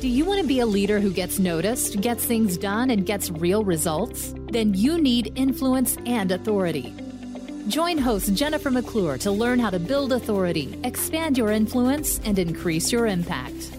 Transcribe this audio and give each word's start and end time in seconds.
Do 0.00 0.08
you 0.08 0.24
want 0.24 0.40
to 0.40 0.46
be 0.46 0.60
a 0.60 0.66
leader 0.66 0.98
who 0.98 1.12
gets 1.12 1.38
noticed, 1.38 2.00
gets 2.00 2.24
things 2.24 2.56
done, 2.56 2.88
and 2.88 3.04
gets 3.04 3.30
real 3.30 3.62
results? 3.62 4.32
Then 4.50 4.72
you 4.72 4.98
need 4.98 5.30
influence 5.36 5.98
and 6.06 6.32
authority. 6.32 6.94
Join 7.68 7.98
host 7.98 8.32
Jennifer 8.32 8.70
McClure 8.70 9.18
to 9.18 9.30
learn 9.30 9.58
how 9.58 9.68
to 9.68 9.78
build 9.78 10.14
authority, 10.14 10.74
expand 10.84 11.36
your 11.36 11.50
influence, 11.50 12.18
and 12.24 12.38
increase 12.38 12.90
your 12.90 13.06
impact. 13.06 13.72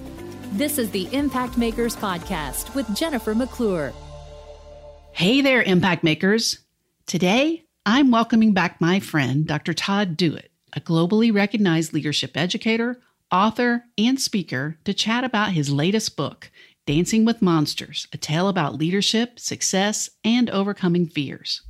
This 0.52 0.78
is 0.78 0.92
the 0.92 1.12
Impact 1.12 1.58
Makers 1.58 1.96
Podcast 1.96 2.76
with 2.76 2.96
Jennifer 2.96 3.34
McClure. 3.34 3.92
Hey 5.14 5.42
there, 5.42 5.64
Impact 5.64 6.04
Makers. 6.04 6.60
Today, 7.08 7.64
I'm 7.84 8.12
welcoming 8.12 8.54
back 8.54 8.80
my 8.80 9.00
friend, 9.00 9.48
Dr. 9.48 9.74
Todd 9.74 10.18
Dewett, 10.18 10.52
a 10.74 10.82
globally 10.82 11.34
recognized 11.34 11.94
leadership 11.94 12.38
educator, 12.38 13.02
author, 13.32 13.86
and 13.98 14.20
speaker, 14.20 14.78
to 14.84 14.94
chat 14.94 15.24
about 15.24 15.54
his 15.54 15.72
latest 15.72 16.18
book, 16.18 16.52
Dancing 16.86 17.26
with 17.26 17.42
Monsters 17.42 18.08
A 18.12 18.18
Tale 18.18 18.50
About 18.50 18.76
Leadership, 18.76 19.40
Success, 19.40 20.10
and 20.24 20.50
Overcoming 20.50 21.08
Fears. 21.08 21.62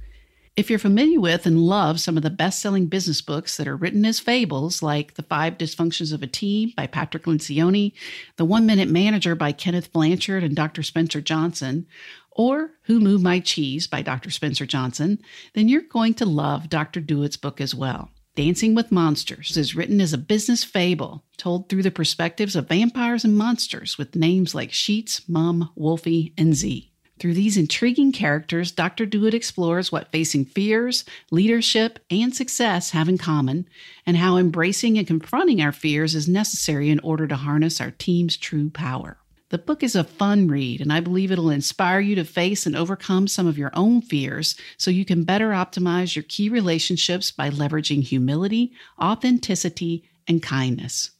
If 0.58 0.70
you're 0.70 0.80
familiar 0.80 1.20
with 1.20 1.45
and 1.45 1.59
love 1.59 2.02
some 2.02 2.18
of 2.18 2.23
the 2.23 2.30
best 2.30 2.62
selling 2.62 2.88
business 2.88 3.21
books 3.21 3.55
that 3.55 3.68
are 3.68 3.77
written 3.77 4.04
as 4.04 4.20
fables, 4.20 4.84
like 4.84 5.13
The 5.13 5.23
Five 5.23 5.58
Dysfunctions 5.58 6.13
of 6.13 6.23
a 6.23 6.27
Team 6.27 6.73
by 6.76 6.88
Patrick 6.88 7.23
Lencioni, 7.23 7.93
The 8.35 8.46
One 8.46 8.66
Minute 8.66 8.90
Manager 8.90 9.34
by 9.34 9.54
Kenneth 9.54 9.93
Blanchard 9.93 10.43
and 10.43 10.55
Dr. 10.55 10.84
Spencer 10.84 11.21
Johnson, 11.21 11.88
or 12.32 12.71
Who 12.84 12.99
Moved 12.99 13.23
My 13.23 13.40
Cheese 13.40 13.88
by 13.88 14.02
Dr. 14.02 14.30
Spencer 14.30 14.66
Johnson, 14.66 15.20
then 15.54 15.70
you're 15.70 15.82
going 15.82 16.16
to 16.16 16.26
love 16.26 16.70
Dr. 16.70 16.99
Dewett's 16.99 17.38
book 17.38 17.62
as 17.62 17.73
well. 17.73 18.09
Dancing 18.34 18.76
with 18.76 18.94
Monsters 18.94 19.58
is 19.58 19.76
written 19.76 19.99
as 19.99 20.13
a 20.13 20.17
business 20.17 20.63
fable 20.63 21.26
told 21.35 21.67
through 21.67 21.84
the 21.84 21.91
perspectives 21.91 22.55
of 22.55 22.70
vampires 22.70 23.26
and 23.26 23.38
monsters 23.38 23.98
with 23.98 24.16
names 24.16 24.55
like 24.55 24.71
Sheets, 24.71 25.27
Mum, 25.27 25.70
Wolfie, 25.76 26.34
and 26.38 26.55
Z. 26.55 26.94
Through 27.20 27.34
these 27.34 27.57
intriguing 27.57 28.13
characters, 28.13 28.71
Dr. 28.71 29.05
Dewett 29.05 29.34
explores 29.34 29.91
what 29.91 30.13
facing 30.13 30.46
fears, 30.46 31.04
leadership, 31.29 31.99
and 32.09 32.34
success 32.34 32.91
have 32.91 33.09
in 33.09 33.18
common, 33.18 33.68
and 34.05 34.15
how 34.15 34.37
embracing 34.37 34.98
and 34.98 35.05
confronting 35.05 35.62
our 35.62 35.74
fears 35.74 36.15
is 36.15 36.29
necessary 36.29 36.90
in 36.90 37.02
order 37.02 37.27
to 37.27 37.35
harness 37.35 37.82
our 37.82 37.91
team's 37.91 38.37
true 38.37 38.70
power. 38.70 39.21
The 39.52 39.57
book 39.57 39.84
is 39.84 39.98
a 39.98 40.05
fun 40.05 40.48
read, 40.48 40.80
and 40.80 40.94
I 40.94 41.02
believe 41.02 41.30
it'll 41.30 41.49
inspire 41.49 41.99
you 41.99 42.16
to 42.16 42.24
face 42.24 42.66
and 42.66 42.74
overcome 42.74 43.27
some 43.27 43.48
of 43.48 43.58
your 43.58 43.71
own 43.74 44.02
fears 44.02 44.55
so 44.77 44.90
you 44.90 45.04
can 45.04 45.26
better 45.26 45.49
optimize 45.49 46.16
your 46.16 46.24
key 46.24 46.48
relationships 46.48 47.32
by 47.32 47.49
leveraging 47.49 48.02
humility, 48.02 48.71
authenticity, 48.98 50.10
and 50.26 50.41
kindness. 50.41 51.12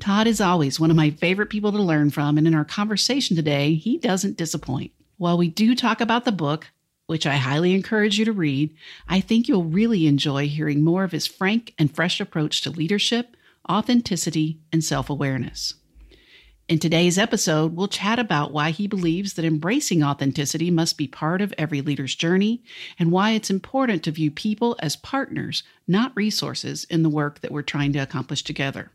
Todd 0.00 0.26
is 0.26 0.40
always 0.40 0.80
one 0.80 0.90
of 0.90 0.96
my 0.96 1.10
favorite 1.10 1.50
people 1.50 1.70
to 1.70 1.80
learn 1.80 2.10
from, 2.10 2.36
and 2.36 2.48
in 2.48 2.54
our 2.56 2.64
conversation 2.64 3.36
today, 3.36 3.74
he 3.74 3.96
doesn't 3.96 4.36
disappoint. 4.36 4.90
While 5.16 5.38
we 5.38 5.46
do 5.46 5.76
talk 5.76 6.00
about 6.00 6.24
the 6.24 6.32
book, 6.32 6.72
which 7.06 7.28
I 7.28 7.36
highly 7.36 7.74
encourage 7.74 8.18
you 8.18 8.24
to 8.24 8.32
read, 8.32 8.74
I 9.06 9.20
think 9.20 9.46
you'll 9.46 9.62
really 9.62 10.08
enjoy 10.08 10.48
hearing 10.48 10.82
more 10.82 11.04
of 11.04 11.12
his 11.12 11.28
frank 11.28 11.74
and 11.78 11.94
fresh 11.94 12.20
approach 12.20 12.62
to 12.62 12.70
leadership, 12.70 13.36
authenticity, 13.70 14.58
and 14.72 14.82
self 14.82 15.08
awareness. 15.08 15.74
In 16.68 16.78
today's 16.78 17.18
episode, 17.18 17.74
we'll 17.74 17.88
chat 17.88 18.20
about 18.20 18.52
why 18.52 18.70
he 18.70 18.86
believes 18.86 19.34
that 19.34 19.44
embracing 19.44 20.02
authenticity 20.02 20.70
must 20.70 20.96
be 20.96 21.08
part 21.08 21.40
of 21.40 21.52
every 21.58 21.82
leader's 21.82 22.14
journey 22.14 22.62
and 22.98 23.10
why 23.10 23.32
it's 23.32 23.50
important 23.50 24.04
to 24.04 24.12
view 24.12 24.30
people 24.30 24.76
as 24.78 24.94
partners, 24.94 25.64
not 25.88 26.12
resources, 26.14 26.84
in 26.84 27.02
the 27.02 27.10
work 27.10 27.40
that 27.40 27.50
we're 27.50 27.62
trying 27.62 27.92
to 27.94 27.98
accomplish 27.98 28.44
together. 28.44 28.92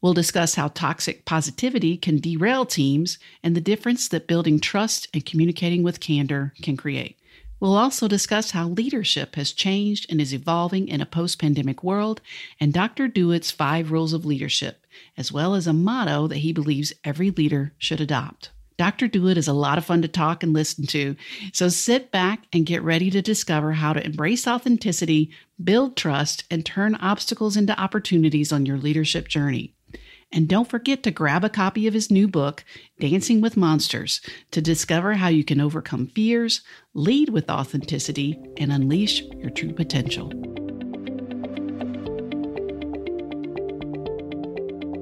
We'll 0.00 0.14
discuss 0.14 0.54
how 0.54 0.68
toxic 0.68 1.26
positivity 1.26 1.98
can 1.98 2.20
derail 2.20 2.64
teams 2.64 3.18
and 3.42 3.54
the 3.54 3.60
difference 3.60 4.08
that 4.08 4.26
building 4.26 4.58
trust 4.58 5.08
and 5.12 5.26
communicating 5.26 5.82
with 5.82 6.00
candor 6.00 6.54
can 6.62 6.76
create. 6.76 7.18
We'll 7.60 7.76
also 7.76 8.06
discuss 8.06 8.52
how 8.52 8.68
leadership 8.68 9.34
has 9.34 9.52
changed 9.52 10.06
and 10.08 10.20
is 10.20 10.32
evolving 10.32 10.88
in 10.88 11.00
a 11.00 11.06
post 11.06 11.40
pandemic 11.40 11.82
world 11.82 12.20
and 12.60 12.72
Dr. 12.72 13.08
Dewett's 13.08 13.50
five 13.50 13.90
rules 13.90 14.12
of 14.12 14.24
leadership 14.24 14.86
as 15.16 15.32
well 15.32 15.54
as 15.54 15.66
a 15.66 15.72
motto 15.72 16.26
that 16.26 16.38
he 16.38 16.52
believes 16.52 16.92
every 17.04 17.30
leader 17.30 17.72
should 17.78 18.00
adopt. 18.00 18.50
Dr. 18.78 19.08
Dewett 19.08 19.36
is 19.36 19.48
a 19.48 19.52
lot 19.52 19.76
of 19.76 19.84
fun 19.84 20.02
to 20.02 20.08
talk 20.08 20.44
and 20.44 20.52
listen 20.52 20.86
to, 20.86 21.16
so 21.52 21.68
sit 21.68 22.12
back 22.12 22.44
and 22.52 22.64
get 22.64 22.82
ready 22.82 23.10
to 23.10 23.20
discover 23.20 23.72
how 23.72 23.92
to 23.92 24.04
embrace 24.04 24.46
authenticity, 24.46 25.30
build 25.62 25.96
trust, 25.96 26.44
and 26.48 26.64
turn 26.64 26.94
obstacles 26.94 27.56
into 27.56 27.78
opportunities 27.78 28.52
on 28.52 28.64
your 28.64 28.78
leadership 28.78 29.26
journey. 29.26 29.74
And 30.30 30.46
don't 30.46 30.68
forget 30.68 31.02
to 31.02 31.10
grab 31.10 31.42
a 31.42 31.48
copy 31.48 31.86
of 31.86 31.94
his 31.94 32.10
new 32.10 32.28
book, 32.28 32.64
Dancing 33.00 33.40
with 33.40 33.56
Monsters, 33.56 34.20
to 34.52 34.60
discover 34.60 35.14
how 35.14 35.28
you 35.28 35.42
can 35.42 35.60
overcome 35.60 36.06
fears, 36.08 36.60
lead 36.94 37.30
with 37.30 37.50
authenticity, 37.50 38.38
and 38.58 38.70
unleash 38.70 39.22
your 39.22 39.50
true 39.50 39.72
potential. 39.72 40.30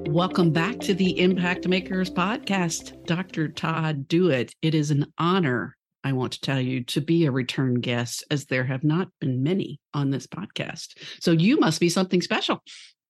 Welcome 0.09 0.51
back 0.51 0.79
to 0.79 0.93
the 0.93 1.19
Impact 1.19 1.67
Makers 1.67 2.09
podcast, 2.09 3.05
Dr. 3.05 3.49
Todd 3.49 4.07
Dewett. 4.07 4.53
It 4.61 4.73
is 4.73 4.89
an 4.89 5.11
honor, 5.17 5.75
I 6.03 6.13
want 6.13 6.31
to 6.33 6.41
tell 6.41 6.61
you, 6.61 6.83
to 6.85 7.01
be 7.01 7.25
a 7.25 7.31
return 7.31 7.81
guest, 7.81 8.23
as 8.31 8.45
there 8.45 8.63
have 8.63 8.85
not 8.85 9.09
been 9.19 9.43
many 9.43 9.81
on 9.93 10.09
this 10.09 10.25
podcast. 10.25 10.97
So 11.19 11.31
you 11.31 11.59
must 11.59 11.81
be 11.81 11.89
something 11.89 12.21
special. 12.21 12.63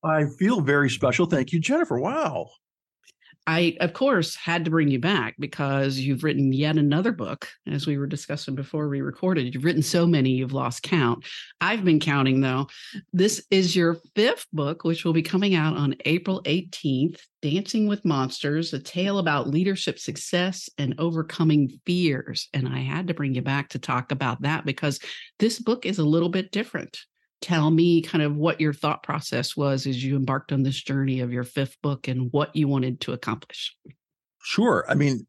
I 0.04 0.26
feel 0.40 0.62
very 0.62 0.90
special. 0.90 1.28
Thank 1.28 1.54
you, 1.54 1.60
Jennifer. 1.60 2.00
Wow. 2.00 2.50
I, 3.48 3.78
of 3.80 3.94
course, 3.94 4.36
had 4.36 4.66
to 4.66 4.72
bring 4.72 4.90
you 4.90 5.00
back 5.00 5.36
because 5.40 5.98
you've 5.98 6.26
written 6.26 6.52
yet 6.52 6.78
another 6.78 7.14
book, 7.14 7.48
as 7.66 7.88
we 7.88 7.98
were 7.98 8.06
discussing 8.06 8.56
before 8.56 8.90
we 8.90 9.00
recorded. 9.00 9.54
You've 9.54 9.64
written 9.64 9.82
so 9.82 10.06
many, 10.06 10.32
you've 10.32 10.52
lost 10.52 10.84
count. 10.84 11.24
I've 11.62 11.86
been 11.86 12.02
counting, 12.02 12.42
though. 12.42 12.68
This 13.14 13.46
is 13.50 13.74
your 13.74 13.96
fifth 14.16 14.48
book, 14.52 14.84
which 14.84 15.06
will 15.06 15.14
be 15.14 15.22
coming 15.22 15.56
out 15.56 15.78
on 15.78 15.96
April 16.04 16.42
18th 16.44 17.22
Dancing 17.42 17.88
with 17.88 18.04
Monsters, 18.04 18.74
a 18.74 18.80
tale 18.80 19.20
about 19.20 19.48
leadership 19.48 19.98
success 19.98 20.70
and 20.78 20.96
overcoming 20.98 21.80
fears. 21.86 22.50
And 22.54 22.68
I 22.68 22.80
had 22.80 23.08
to 23.08 23.14
bring 23.14 23.34
you 23.34 23.42
back 23.42 23.70
to 23.70 23.80
talk 23.80 24.12
about 24.12 24.42
that 24.42 24.66
because 24.66 25.00
this 25.40 25.60
book 25.60 25.86
is 25.86 26.00
a 26.00 26.04
little 26.04 26.30
bit 26.30 26.52
different 26.52 26.98
tell 27.42 27.70
me 27.70 28.02
kind 28.02 28.24
of 28.24 28.36
what 28.36 28.60
your 28.60 28.74
thought 28.74 29.04
process 29.04 29.56
was 29.56 29.86
as 29.86 30.04
you 30.04 30.16
embarked 30.16 30.52
on 30.52 30.64
this 30.64 30.82
journey 30.82 31.20
of 31.20 31.32
your 31.32 31.44
fifth 31.44 31.78
book 31.82 32.08
and 32.08 32.32
what 32.32 32.56
you 32.56 32.68
wanted 32.68 33.00
to 33.02 33.14
accomplish. 33.14 33.76
Sure. 34.44 34.86
I 34.88 34.96
mean, 34.96 35.28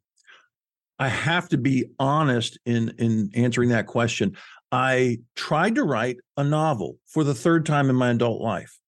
I 0.98 1.08
have 1.08 1.48
to 1.50 1.58
be 1.58 1.86
honest 1.98 2.58
in 2.66 2.94
in 2.98 3.30
answering 3.34 3.68
that 3.70 3.86
question. 3.86 4.36
I 4.70 5.18
tried 5.36 5.76
to 5.76 5.84
write 5.84 6.18
a 6.36 6.44
novel 6.44 6.98
for 7.06 7.24
the 7.24 7.34
third 7.34 7.64
time 7.64 7.88
in 7.88 7.96
my 7.96 8.10
adult 8.10 8.42
life. 8.42 8.78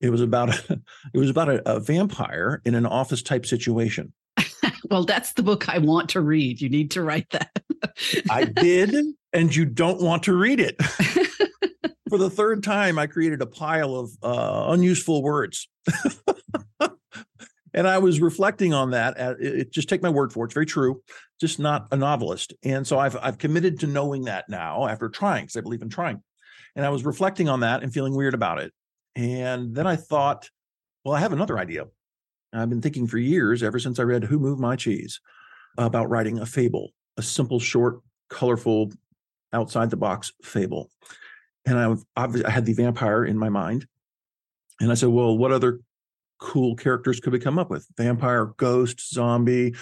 It 0.00 0.10
was 0.10 0.20
about 0.20 0.50
a, 0.50 0.80
it 1.14 1.18
was 1.18 1.30
about 1.30 1.48
a, 1.48 1.76
a 1.76 1.80
vampire 1.80 2.60
in 2.64 2.74
an 2.74 2.86
office 2.86 3.22
type 3.22 3.46
situation. 3.46 4.12
well, 4.90 5.04
that's 5.04 5.32
the 5.32 5.42
book 5.42 5.68
I 5.68 5.78
want 5.78 6.10
to 6.10 6.20
read. 6.20 6.60
You 6.60 6.68
need 6.68 6.90
to 6.92 7.02
write 7.02 7.30
that. 7.30 7.62
I 8.30 8.44
did, 8.44 8.94
and 9.32 9.54
you 9.54 9.64
don't 9.64 10.00
want 10.00 10.24
to 10.24 10.36
read 10.36 10.60
it. 10.60 10.76
for 12.08 12.18
the 12.18 12.30
third 12.30 12.62
time, 12.62 12.98
I 12.98 13.06
created 13.06 13.42
a 13.42 13.46
pile 13.46 13.96
of 13.96 14.10
uh, 14.22 14.66
unuseful 14.72 15.22
words. 15.22 15.68
and 17.74 17.86
I 17.86 17.98
was 17.98 18.20
reflecting 18.20 18.74
on 18.74 18.90
that. 18.90 19.18
It, 19.18 19.60
it, 19.60 19.72
just 19.72 19.88
take 19.88 20.02
my 20.02 20.08
word 20.08 20.32
for 20.32 20.44
it; 20.44 20.48
it's 20.48 20.54
very 20.54 20.66
true. 20.66 21.02
Just 21.40 21.58
not 21.58 21.88
a 21.92 21.96
novelist, 21.96 22.54
and 22.62 22.86
so 22.86 22.98
I've 22.98 23.16
I've 23.16 23.38
committed 23.38 23.80
to 23.80 23.86
knowing 23.86 24.24
that 24.24 24.48
now 24.48 24.86
after 24.86 25.08
trying, 25.08 25.44
because 25.44 25.56
I 25.56 25.60
believe 25.60 25.82
in 25.82 25.90
trying. 25.90 26.22
And 26.76 26.84
I 26.84 26.90
was 26.90 27.04
reflecting 27.04 27.48
on 27.48 27.60
that 27.60 27.82
and 27.82 27.92
feeling 27.92 28.14
weird 28.14 28.34
about 28.34 28.60
it. 28.60 28.72
And 29.16 29.74
then 29.74 29.86
I 29.86 29.96
thought, 29.96 30.48
well, 31.04 31.14
I 31.14 31.20
have 31.20 31.32
another 31.32 31.58
idea. 31.58 31.86
I've 32.52 32.70
been 32.70 32.82
thinking 32.82 33.06
for 33.06 33.18
years, 33.18 33.62
ever 33.62 33.78
since 33.78 33.98
I 33.98 34.04
read 34.04 34.24
Who 34.24 34.38
Moved 34.38 34.60
My 34.60 34.76
Cheese, 34.76 35.20
about 35.76 36.08
writing 36.08 36.38
a 36.38 36.46
fable, 36.46 36.90
a 37.16 37.22
simple, 37.22 37.58
short, 37.58 38.00
colorful, 38.30 38.92
outside 39.52 39.90
the 39.90 39.96
box 39.96 40.32
fable 40.42 40.90
and 41.68 41.78
I 41.78 42.22
obviously 42.22 42.46
I 42.46 42.50
had 42.50 42.66
the 42.66 42.72
vampire 42.72 43.24
in 43.24 43.38
my 43.38 43.48
mind, 43.48 43.86
and 44.80 44.90
I 44.90 44.94
said, 44.94 45.10
well, 45.10 45.36
what 45.36 45.52
other 45.52 45.80
cool 46.38 46.76
characters 46.76 47.20
could 47.20 47.32
we 47.32 47.40
come 47.40 47.58
up 47.58 47.70
with? 47.70 47.86
Vampire, 47.96 48.46
ghost, 48.56 49.12
zombie, 49.12 49.74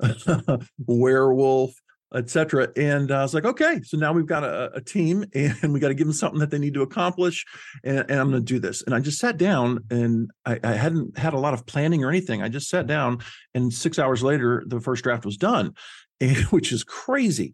werewolf, 0.86 1.74
etc. 2.14 2.68
And 2.76 3.10
I 3.10 3.22
was 3.22 3.34
like, 3.34 3.44
okay, 3.44 3.80
so 3.82 3.96
now 3.96 4.12
we've 4.12 4.26
got 4.26 4.44
a, 4.44 4.72
a 4.74 4.80
team, 4.80 5.24
and 5.34 5.72
we 5.72 5.80
got 5.80 5.88
to 5.88 5.94
give 5.94 6.06
them 6.06 6.14
something 6.14 6.40
that 6.40 6.50
they 6.50 6.58
need 6.58 6.74
to 6.74 6.82
accomplish, 6.82 7.44
and, 7.82 7.98
and 7.98 8.20
I'm 8.20 8.30
going 8.30 8.44
to 8.44 8.52
do 8.52 8.58
this. 8.58 8.82
And 8.82 8.94
I 8.94 9.00
just 9.00 9.18
sat 9.18 9.36
down, 9.36 9.80
and 9.90 10.30
I, 10.46 10.58
I 10.62 10.72
hadn't 10.72 11.18
had 11.18 11.34
a 11.34 11.38
lot 11.38 11.54
of 11.54 11.66
planning 11.66 12.04
or 12.04 12.08
anything. 12.08 12.42
I 12.42 12.48
just 12.48 12.68
sat 12.68 12.86
down, 12.86 13.18
and 13.54 13.72
six 13.72 13.98
hours 13.98 14.22
later, 14.22 14.62
the 14.66 14.80
first 14.80 15.04
draft 15.04 15.24
was 15.24 15.36
done 15.36 15.74
and, 16.24 16.36
which 16.50 16.72
is 16.72 16.84
crazy. 16.84 17.52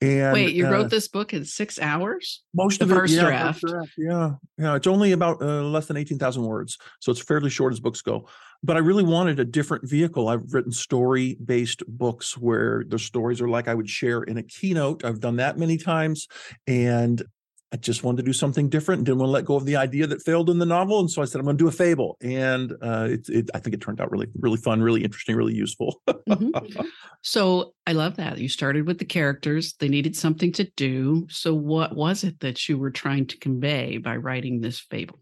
And 0.00 0.32
wait, 0.32 0.54
you 0.54 0.66
uh, 0.66 0.70
wrote 0.70 0.90
this 0.90 1.08
book 1.08 1.32
in 1.32 1.44
six 1.44 1.78
hours? 1.80 2.42
Most 2.54 2.78
the 2.78 2.84
of 2.84 2.90
first 2.90 3.12
it, 3.12 3.16
yeah, 3.16 3.22
draft. 3.22 3.60
First 3.60 3.74
draft. 3.74 3.92
Yeah, 3.96 4.30
yeah. 4.56 4.76
It's 4.76 4.86
only 4.86 5.12
about 5.12 5.42
uh, 5.42 5.62
less 5.62 5.86
than 5.86 5.96
eighteen 5.96 6.18
thousand 6.18 6.44
words, 6.44 6.78
so 7.00 7.10
it's 7.10 7.20
fairly 7.20 7.50
short 7.50 7.72
as 7.72 7.80
books 7.80 8.02
go. 8.02 8.28
But 8.62 8.76
I 8.76 8.80
really 8.80 9.04
wanted 9.04 9.38
a 9.38 9.44
different 9.44 9.88
vehicle. 9.88 10.28
I've 10.28 10.52
written 10.52 10.72
story-based 10.72 11.84
books 11.86 12.36
where 12.36 12.84
the 12.88 12.98
stories 12.98 13.40
are 13.40 13.48
like 13.48 13.68
I 13.68 13.74
would 13.74 13.88
share 13.88 14.22
in 14.22 14.36
a 14.36 14.42
keynote. 14.42 15.04
I've 15.04 15.20
done 15.20 15.36
that 15.36 15.58
many 15.58 15.78
times, 15.78 16.26
and 16.66 17.22
I 17.70 17.76
just 17.76 18.02
wanted 18.02 18.18
to 18.18 18.22
do 18.22 18.32
something 18.32 18.70
different 18.70 19.00
and 19.00 19.06
didn't 19.06 19.18
want 19.18 19.28
to 19.28 19.32
let 19.32 19.44
go 19.44 19.56
of 19.56 19.66
the 19.66 19.76
idea 19.76 20.06
that 20.06 20.22
failed 20.22 20.48
in 20.48 20.58
the 20.58 20.64
novel. 20.64 21.00
And 21.00 21.10
so 21.10 21.20
I 21.20 21.26
said, 21.26 21.38
I'm 21.38 21.44
going 21.44 21.58
to 21.58 21.62
do 21.62 21.68
a 21.68 21.72
fable. 21.72 22.16
And 22.22 22.72
uh, 22.80 23.08
it, 23.10 23.28
it, 23.28 23.50
I 23.52 23.58
think 23.58 23.74
it 23.74 23.82
turned 23.82 24.00
out 24.00 24.10
really, 24.10 24.26
really 24.38 24.56
fun, 24.56 24.82
really 24.82 25.04
interesting, 25.04 25.36
really 25.36 25.54
useful. 25.54 26.00
mm-hmm. 26.08 26.82
So 27.22 27.74
I 27.86 27.92
love 27.92 28.16
that. 28.16 28.38
You 28.38 28.48
started 28.48 28.86
with 28.86 28.98
the 28.98 29.04
characters, 29.04 29.74
they 29.80 29.88
needed 29.88 30.16
something 30.16 30.52
to 30.52 30.64
do. 30.76 31.26
So, 31.28 31.52
what 31.52 31.94
was 31.94 32.22
it 32.22 32.40
that 32.40 32.68
you 32.68 32.78
were 32.78 32.92
trying 32.92 33.26
to 33.26 33.38
convey 33.38 33.98
by 33.98 34.16
writing 34.16 34.60
this 34.60 34.78
fable? 34.78 35.18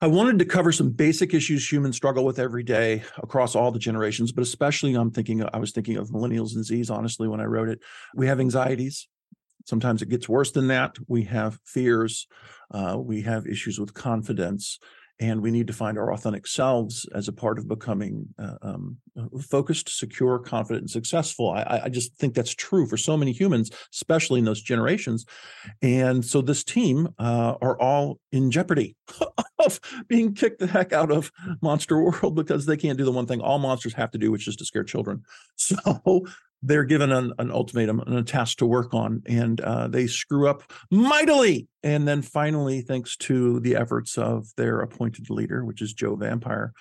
I 0.00 0.08
wanted 0.08 0.38
to 0.40 0.44
cover 0.44 0.72
some 0.72 0.90
basic 0.90 1.32
issues 1.32 1.70
humans 1.70 1.96
struggle 1.96 2.24
with 2.24 2.38
every 2.38 2.62
day 2.62 3.02
across 3.22 3.54
all 3.54 3.70
the 3.70 3.78
generations, 3.78 4.30
but 4.30 4.42
especially 4.42 4.94
I'm 4.94 5.10
thinking 5.10 5.42
I 5.54 5.58
was 5.58 5.72
thinking 5.72 5.96
of 5.96 6.10
millennials 6.10 6.54
and 6.54 6.64
Z's 6.64 6.90
honestly 6.90 7.28
when 7.28 7.40
I 7.40 7.44
wrote 7.44 7.68
it. 7.68 7.80
We 8.14 8.26
have 8.26 8.38
anxieties, 8.38 9.08
Sometimes 9.66 10.00
it 10.00 10.08
gets 10.08 10.28
worse 10.28 10.52
than 10.52 10.68
that. 10.68 10.96
We 11.08 11.24
have 11.24 11.58
fears, 11.64 12.26
uh, 12.70 12.96
we 12.98 13.22
have 13.22 13.46
issues 13.46 13.78
with 13.78 13.92
confidence, 13.94 14.78
and 15.18 15.40
we 15.40 15.50
need 15.50 15.66
to 15.66 15.72
find 15.72 15.98
our 15.98 16.12
authentic 16.12 16.46
selves 16.46 17.08
as 17.14 17.28
a 17.28 17.32
part 17.32 17.58
of 17.58 17.68
becoming 17.68 18.28
uh, 18.38 18.56
um, 18.62 18.98
focused, 19.40 19.88
secure, 19.88 20.38
confident, 20.38 20.82
and 20.82 20.90
successful. 20.90 21.50
I, 21.50 21.82
I, 21.84 21.88
just 21.88 22.14
think 22.16 22.34
that's 22.34 22.54
true 22.54 22.86
for 22.86 22.98
so 22.98 23.16
many 23.16 23.32
humans, 23.32 23.70
especially 23.94 24.40
in 24.40 24.44
those 24.44 24.60
generations. 24.60 25.24
And 25.80 26.22
so 26.22 26.42
this 26.42 26.62
team 26.62 27.08
uh, 27.18 27.54
are 27.62 27.80
all 27.80 28.18
in 28.30 28.50
jeopardy 28.50 28.96
of 29.58 29.80
being 30.06 30.34
kicked 30.34 30.58
the 30.58 30.66
heck 30.66 30.92
out 30.92 31.10
of 31.10 31.32
Monster 31.62 31.98
World 31.98 32.34
because 32.34 32.66
they 32.66 32.76
can't 32.76 32.98
do 32.98 33.04
the 33.04 33.12
one 33.12 33.26
thing 33.26 33.40
all 33.40 33.58
monsters 33.58 33.94
have 33.94 34.10
to 34.10 34.18
do, 34.18 34.30
which 34.30 34.46
is 34.46 34.56
to 34.56 34.64
scare 34.64 34.84
children. 34.84 35.24
So 35.58 36.26
they're 36.66 36.84
given 36.84 37.12
an, 37.12 37.32
an 37.38 37.50
ultimatum 37.52 38.00
and 38.00 38.18
a 38.18 38.22
task 38.22 38.58
to 38.58 38.66
work 38.66 38.92
on, 38.92 39.22
and 39.26 39.60
uh, 39.60 39.86
they 39.86 40.06
screw 40.06 40.48
up 40.48 40.64
mightily. 40.90 41.68
And 41.82 42.06
then 42.06 42.22
finally, 42.22 42.80
thanks 42.80 43.16
to 43.18 43.60
the 43.60 43.76
efforts 43.76 44.18
of 44.18 44.48
their 44.56 44.80
appointed 44.80 45.30
leader, 45.30 45.64
which 45.64 45.80
is 45.80 45.94
Joe 45.94 46.16
Vampire, 46.16 46.72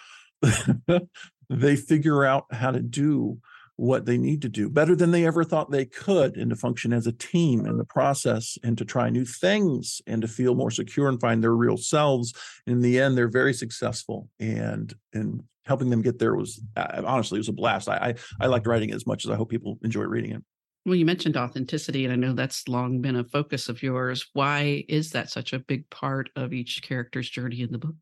they 1.49 1.75
figure 1.75 2.25
out 2.25 2.45
how 2.51 2.71
to 2.71 2.81
do 2.81 3.37
what 3.77 4.05
they 4.05 4.17
need 4.17 4.41
to 4.41 4.49
do 4.49 4.69
better 4.69 4.95
than 4.95 5.11
they 5.11 5.25
ever 5.25 5.43
thought 5.43 5.69
they 5.69 5.85
could 5.85 6.37
and 6.37 6.49
to 6.49 6.55
function 6.55 6.93
as 6.93 7.07
a 7.07 7.11
team 7.11 7.65
in 7.65 7.77
the 7.77 7.85
process 7.85 8.57
and 8.63 8.77
to 8.77 8.85
try 8.85 9.09
new 9.09 9.25
things 9.25 10.01
and 10.07 10.21
to 10.21 10.27
feel 10.27 10.55
more 10.55 10.71
secure 10.71 11.09
and 11.09 11.19
find 11.19 11.43
their 11.43 11.55
real 11.55 11.77
selves. 11.77 12.33
In 12.65 12.81
the 12.81 12.99
end 12.99 13.17
they're 13.17 13.27
very 13.27 13.53
successful 13.53 14.29
and 14.39 14.93
and 15.13 15.43
helping 15.65 15.89
them 15.89 16.01
get 16.01 16.19
there 16.19 16.35
was 16.35 16.61
uh, 16.77 17.01
honestly 17.05 17.37
it 17.37 17.39
was 17.39 17.49
a 17.49 17.53
blast. 17.53 17.89
I, 17.89 18.15
I 18.39 18.45
i 18.45 18.47
liked 18.47 18.67
writing 18.67 18.89
it 18.89 18.95
as 18.95 19.07
much 19.07 19.25
as 19.25 19.31
i 19.31 19.35
hope 19.35 19.49
people 19.49 19.77
enjoy 19.83 20.03
reading 20.03 20.31
it. 20.31 20.43
Well 20.85 20.95
you 20.95 21.05
mentioned 21.05 21.35
authenticity 21.35 22.05
and 22.05 22.13
i 22.13 22.15
know 22.15 22.33
that's 22.33 22.69
long 22.69 23.01
been 23.01 23.17
a 23.17 23.25
focus 23.25 23.67
of 23.67 23.83
yours. 23.83 24.25
Why 24.33 24.85
is 24.87 25.11
that 25.11 25.29
such 25.29 25.51
a 25.51 25.59
big 25.59 25.89
part 25.89 26.29
of 26.37 26.53
each 26.53 26.81
character's 26.81 27.29
journey 27.29 27.61
in 27.61 27.73
the 27.73 27.77
book? 27.77 27.95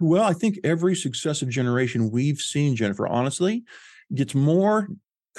Well 0.00 0.24
i 0.24 0.32
think 0.32 0.58
every 0.64 0.94
successive 0.94 1.50
generation 1.50 2.10
we've 2.10 2.38
seen 2.38 2.74
jennifer 2.74 3.06
honestly 3.06 3.64
gets 4.14 4.34
more 4.34 4.88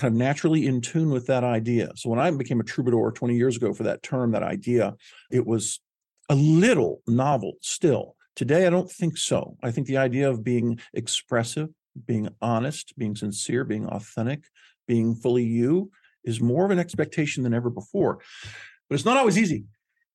kind 0.02 0.16
of 0.16 0.18
naturally 0.18 0.66
in 0.66 0.82
tune 0.82 1.12
with 1.12 1.28
that 1.28 1.44
idea. 1.44 1.92
So 1.96 2.10
when 2.10 2.18
I 2.18 2.32
became 2.32 2.60
a 2.60 2.64
troubadour 2.64 3.12
20 3.12 3.36
years 3.36 3.56
ago 3.56 3.72
for 3.72 3.84
that 3.84 4.02
term, 4.02 4.32
that 4.32 4.42
idea, 4.42 4.96
it 5.30 5.46
was 5.46 5.80
a 6.28 6.34
little 6.34 7.04
novel 7.06 7.54
still. 7.62 8.16
Today, 8.36 8.66
I 8.66 8.72
don't 8.72 8.90
think 8.90 9.16
so. 9.16 9.58
I 9.62 9.70
think 9.70 9.86
the 9.86 9.98
idea 9.98 10.28
of 10.28 10.44
being 10.44 10.80
expressive, 10.96 11.70
being 12.08 12.30
honest, 12.42 12.98
being 12.98 13.16
sincere, 13.16 13.64
being 13.64 13.86
authentic, 13.86 14.46
being 14.88 15.14
fully 15.14 15.44
you 15.44 15.92
is 16.24 16.42
more 16.42 16.66
of 16.66 16.72
an 16.72 16.80
expectation 16.80 17.44
than 17.44 17.54
ever 17.54 17.70
before. 17.70 18.20
But 18.90 18.96
it's 18.96 19.06
not 19.06 19.18
always 19.18 19.38
easy. 19.38 19.66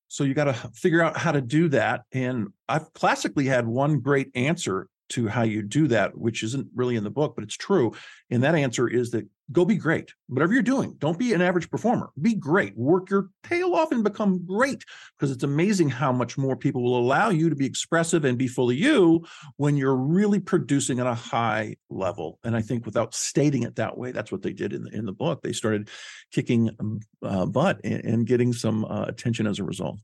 So 0.08 0.24
you 0.24 0.34
got 0.34 0.44
to 0.44 0.54
figure 0.74 1.02
out 1.02 1.16
how 1.16 1.30
to 1.30 1.40
do 1.40 1.68
that. 1.68 2.02
And 2.10 2.48
I've 2.68 2.92
classically 2.92 3.46
had 3.46 3.68
one 3.68 4.00
great 4.00 4.30
answer 4.34 4.88
to 5.10 5.28
how 5.28 5.42
you 5.42 5.62
do 5.62 5.86
that, 5.88 6.18
which 6.18 6.42
isn't 6.42 6.66
really 6.74 6.96
in 6.96 7.04
the 7.04 7.10
book, 7.10 7.34
but 7.36 7.44
it's 7.44 7.56
true. 7.56 7.92
And 8.30 8.42
that 8.42 8.56
answer 8.56 8.88
is 8.88 9.12
that 9.12 9.28
go 9.52 9.64
be 9.64 9.76
great. 9.76 10.12
Whatever 10.28 10.52
you're 10.52 10.62
doing, 10.62 10.96
don't 10.98 11.18
be 11.18 11.32
an 11.32 11.40
average 11.40 11.70
performer. 11.70 12.10
Be 12.20 12.34
great. 12.34 12.76
Work 12.76 13.10
your 13.10 13.28
tail 13.44 13.74
off 13.74 13.92
and 13.92 14.02
become 14.02 14.44
great 14.44 14.84
because 15.16 15.30
it's 15.30 15.44
amazing 15.44 15.88
how 15.88 16.12
much 16.12 16.36
more 16.36 16.56
people 16.56 16.82
will 16.82 16.98
allow 16.98 17.30
you 17.30 17.48
to 17.48 17.56
be 17.56 17.66
expressive 17.66 18.24
and 18.24 18.36
be 18.36 18.48
fully 18.48 18.76
you 18.76 19.24
when 19.56 19.76
you're 19.76 19.96
really 19.96 20.40
producing 20.40 20.98
at 20.98 21.06
a 21.06 21.14
high 21.14 21.76
level. 21.90 22.38
And 22.44 22.56
I 22.56 22.62
think 22.62 22.84
without 22.86 23.14
stating 23.14 23.62
it 23.62 23.76
that 23.76 23.96
way, 23.96 24.10
that's 24.12 24.32
what 24.32 24.42
they 24.42 24.52
did 24.52 24.72
in 24.72 24.84
the, 24.84 24.90
in 24.90 25.06
the 25.06 25.12
book. 25.12 25.42
They 25.42 25.52
started 25.52 25.90
kicking 26.32 26.70
um, 26.80 27.00
uh, 27.22 27.46
butt 27.46 27.80
and, 27.84 28.04
and, 28.04 28.26
getting 28.26 28.52
some 28.52 28.84
uh, 28.84 29.04
attention 29.04 29.46
as 29.46 29.60
a 29.60 29.64
result. 29.64 30.00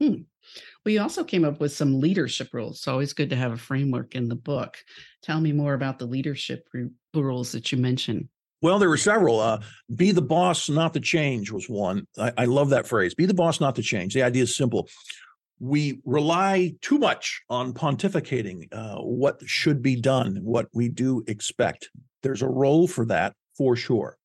Hmm. 0.00 0.22
We 0.84 0.98
also 0.98 1.24
came 1.24 1.44
up 1.44 1.60
with 1.60 1.72
some 1.72 2.00
leadership 2.00 2.48
rules. 2.52 2.78
It's 2.78 2.88
always 2.88 3.12
good 3.12 3.30
to 3.30 3.36
have 3.36 3.52
a 3.52 3.56
framework 3.56 4.14
in 4.14 4.28
the 4.28 4.34
book. 4.34 4.76
Tell 5.22 5.40
me 5.40 5.52
more 5.52 5.74
about 5.74 5.98
the 5.98 6.06
leadership 6.06 6.68
rules 7.14 7.52
that 7.52 7.72
you 7.72 7.78
mentioned. 7.78 8.28
Well, 8.62 8.78
there 8.78 8.88
were 8.88 8.96
several. 8.96 9.40
Uh, 9.40 9.60
be 9.94 10.12
the 10.12 10.22
boss, 10.22 10.68
not 10.68 10.94
the 10.94 11.00
change 11.00 11.50
was 11.50 11.68
one. 11.68 12.06
I, 12.16 12.32
I 12.38 12.44
love 12.46 12.70
that 12.70 12.86
phrase. 12.86 13.14
Be 13.14 13.26
the 13.26 13.34
boss, 13.34 13.60
not 13.60 13.74
the 13.74 13.82
change. 13.82 14.14
The 14.14 14.22
idea 14.22 14.44
is 14.44 14.56
simple. 14.56 14.88
We 15.58 16.00
rely 16.04 16.74
too 16.80 16.98
much 16.98 17.42
on 17.50 17.72
pontificating 17.74 18.68
uh, 18.72 18.96
what 19.02 19.40
should 19.44 19.82
be 19.82 19.96
done, 19.96 20.38
what 20.42 20.68
we 20.72 20.88
do 20.88 21.22
expect. 21.26 21.90
There's 22.22 22.42
a 22.42 22.48
role 22.48 22.86
for 22.86 23.04
that 23.06 23.34
for 23.58 23.76
sure. 23.76 24.16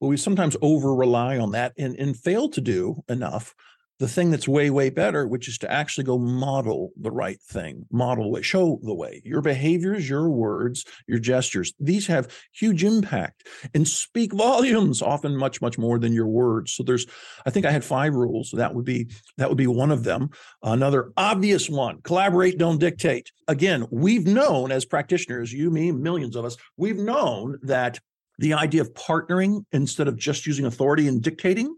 But 0.00 0.06
we 0.08 0.16
sometimes 0.16 0.56
over 0.62 0.94
rely 0.94 1.38
on 1.38 1.52
that 1.52 1.72
and, 1.76 1.96
and 1.96 2.16
fail 2.16 2.48
to 2.50 2.60
do 2.60 3.02
enough 3.08 3.54
the 3.98 4.08
thing 4.08 4.30
that's 4.30 4.48
way 4.48 4.70
way 4.70 4.90
better 4.90 5.26
which 5.26 5.48
is 5.48 5.58
to 5.58 5.70
actually 5.70 6.04
go 6.04 6.18
model 6.18 6.90
the 7.00 7.10
right 7.10 7.40
thing 7.42 7.86
model 7.90 8.40
show 8.42 8.80
the 8.82 8.94
way. 8.94 9.22
Your 9.24 9.40
behaviors 9.40 10.08
your 10.08 10.28
words 10.28 10.84
your 11.06 11.18
gestures 11.18 11.72
these 11.78 12.06
have 12.06 12.34
huge 12.52 12.84
impact 12.84 13.46
and 13.74 13.86
speak 13.86 14.32
volumes 14.46 15.02
often 15.02 15.36
much 15.36 15.60
much 15.60 15.78
more 15.78 15.98
than 15.98 16.12
your 16.12 16.26
words. 16.26 16.72
So 16.72 16.82
there's 16.82 17.06
i 17.46 17.50
think 17.50 17.66
i 17.66 17.70
had 17.70 17.84
five 17.84 18.14
rules. 18.14 18.50
That 18.52 18.74
would 18.74 18.84
be 18.84 19.10
that 19.38 19.48
would 19.48 19.58
be 19.58 19.66
one 19.66 19.90
of 19.90 20.04
them. 20.04 20.30
Another 20.62 21.12
obvious 21.16 21.68
one 21.68 22.00
collaborate 22.02 22.58
don't 22.58 22.78
dictate. 22.78 23.30
Again 23.48 23.86
we've 23.90 24.26
known 24.26 24.72
as 24.72 24.84
practitioners 24.84 25.52
you 25.52 25.70
me 25.70 25.92
millions 25.92 26.36
of 26.36 26.44
us 26.44 26.56
we've 26.76 26.98
known 26.98 27.58
that 27.62 28.00
the 28.38 28.54
idea 28.54 28.80
of 28.80 28.92
partnering 28.94 29.64
instead 29.72 30.08
of 30.08 30.16
just 30.16 30.46
using 30.46 30.66
authority 30.66 31.06
and 31.06 31.22
dictating 31.22 31.76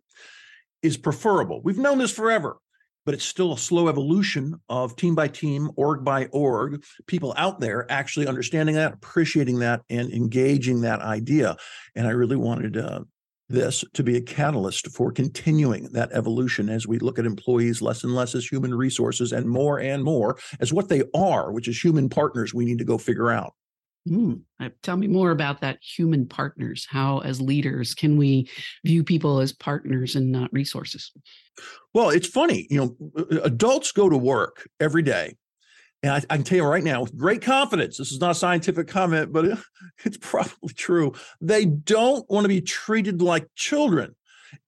is 0.83 0.97
preferable. 0.97 1.61
We've 1.63 1.79
known 1.79 1.99
this 1.99 2.13
forever, 2.13 2.57
but 3.05 3.15
it's 3.15 3.25
still 3.25 3.53
a 3.53 3.59
slow 3.59 3.89
evolution 3.89 4.61
of 4.69 4.97
team 4.97 5.15
by 5.15 5.29
team, 5.29 5.71
org 5.77 6.05
by 6.05 6.27
org, 6.27 6.85
people 7.07 7.35
out 7.37 7.61
there 7.61 7.91
actually 7.91 8.27
understanding 8.27 8.75
that, 8.75 8.95
appreciating 8.95 9.61
that, 9.61 9.83
and 9.89 10.13
engaging 10.13 10.81
that 10.83 11.01
idea. 11.01 11.57
And 11.95 12.07
I 12.07 12.11
really 12.11 12.37
wanted 12.37 12.77
uh, 12.77 13.01
this 13.49 13.85
to 13.95 14.03
be 14.03 14.17
a 14.17 14.21
catalyst 14.21 14.89
for 14.89 15.13
continuing 15.13 15.89
that 15.93 16.11
evolution 16.13 16.69
as 16.69 16.87
we 16.87 16.99
look 16.99 17.19
at 17.19 17.27
employees 17.27 17.81
less 17.81 18.03
and 18.03 18.15
less 18.15 18.35
as 18.35 18.47
human 18.47 18.75
resources 18.75 19.33
and 19.33 19.49
more 19.49 19.79
and 19.79 20.03
more 20.03 20.37
as 20.59 20.73
what 20.73 20.89
they 20.89 21.05
are, 21.15 21.53
which 21.53 21.69
is 21.69 21.83
human 21.83 22.09
partners 22.09 22.53
we 22.53 22.65
need 22.65 22.79
to 22.79 22.85
go 22.85 22.99
figure 22.99 23.31
out. 23.31 23.55
Mm, 24.07 24.43
tell 24.83 24.97
me 24.97 25.09
more 25.09 25.31
about 25.31 25.61
that 25.61 25.79
human 25.83 26.27
partners. 26.27 26.87
How, 26.89 27.19
as 27.21 27.41
leaders, 27.41 27.95
can 27.95 28.17
we 28.17 28.49
view 28.85 29.03
people 29.03 29.41
as 29.41 29.53
partners 29.53 30.15
and 30.15 30.31
not 30.31 30.53
resources? 30.53 31.13
Well, 31.93 32.11
it's 32.11 32.29
funny. 32.29 32.67
You 32.71 32.97
know, 33.01 33.41
adults 33.43 33.93
go 33.93 34.09
to 34.09 34.17
work 34.17 34.69
every 34.79 35.03
day. 35.03 35.37
And 36.03 36.13
I, 36.13 36.17
I, 36.31 36.37
can 36.37 36.45
tell 36.45 36.57
you 36.57 36.65
right 36.65 36.85
now, 36.85 37.01
with 37.01 37.17
great 37.17 37.43
confidence, 37.43 37.99
this 37.99 38.13
is 38.13 38.21
not 38.21 38.33
a 38.33 38.35
scientific 38.35 38.87
comment, 38.87 39.33
but 39.33 39.59
it's 40.05 40.19
probably 40.21 40.75
true. 40.75 41.13
They 41.41 41.65
don't 41.65 42.29
want 42.31 42.45
to 42.45 42.49
be 42.49 42.61
treated 42.61 43.23
like 43.23 43.49
children. 43.57 44.15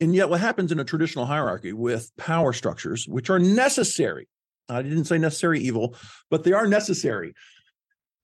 And 0.00 0.14
yet, 0.14 0.28
what 0.30 0.40
happens 0.40 0.72
in 0.72 0.80
a 0.80 0.84
traditional 0.84 1.26
hierarchy 1.26 1.72
with 1.72 2.10
power 2.16 2.52
structures, 2.52 3.06
which 3.06 3.30
are 3.30 3.38
necessary, 3.38 4.28
I 4.68 4.82
didn't 4.82 5.04
say 5.04 5.18
necessary 5.18 5.60
evil, 5.60 5.94
but 6.30 6.44
they 6.44 6.52
are 6.52 6.66
necessary 6.66 7.34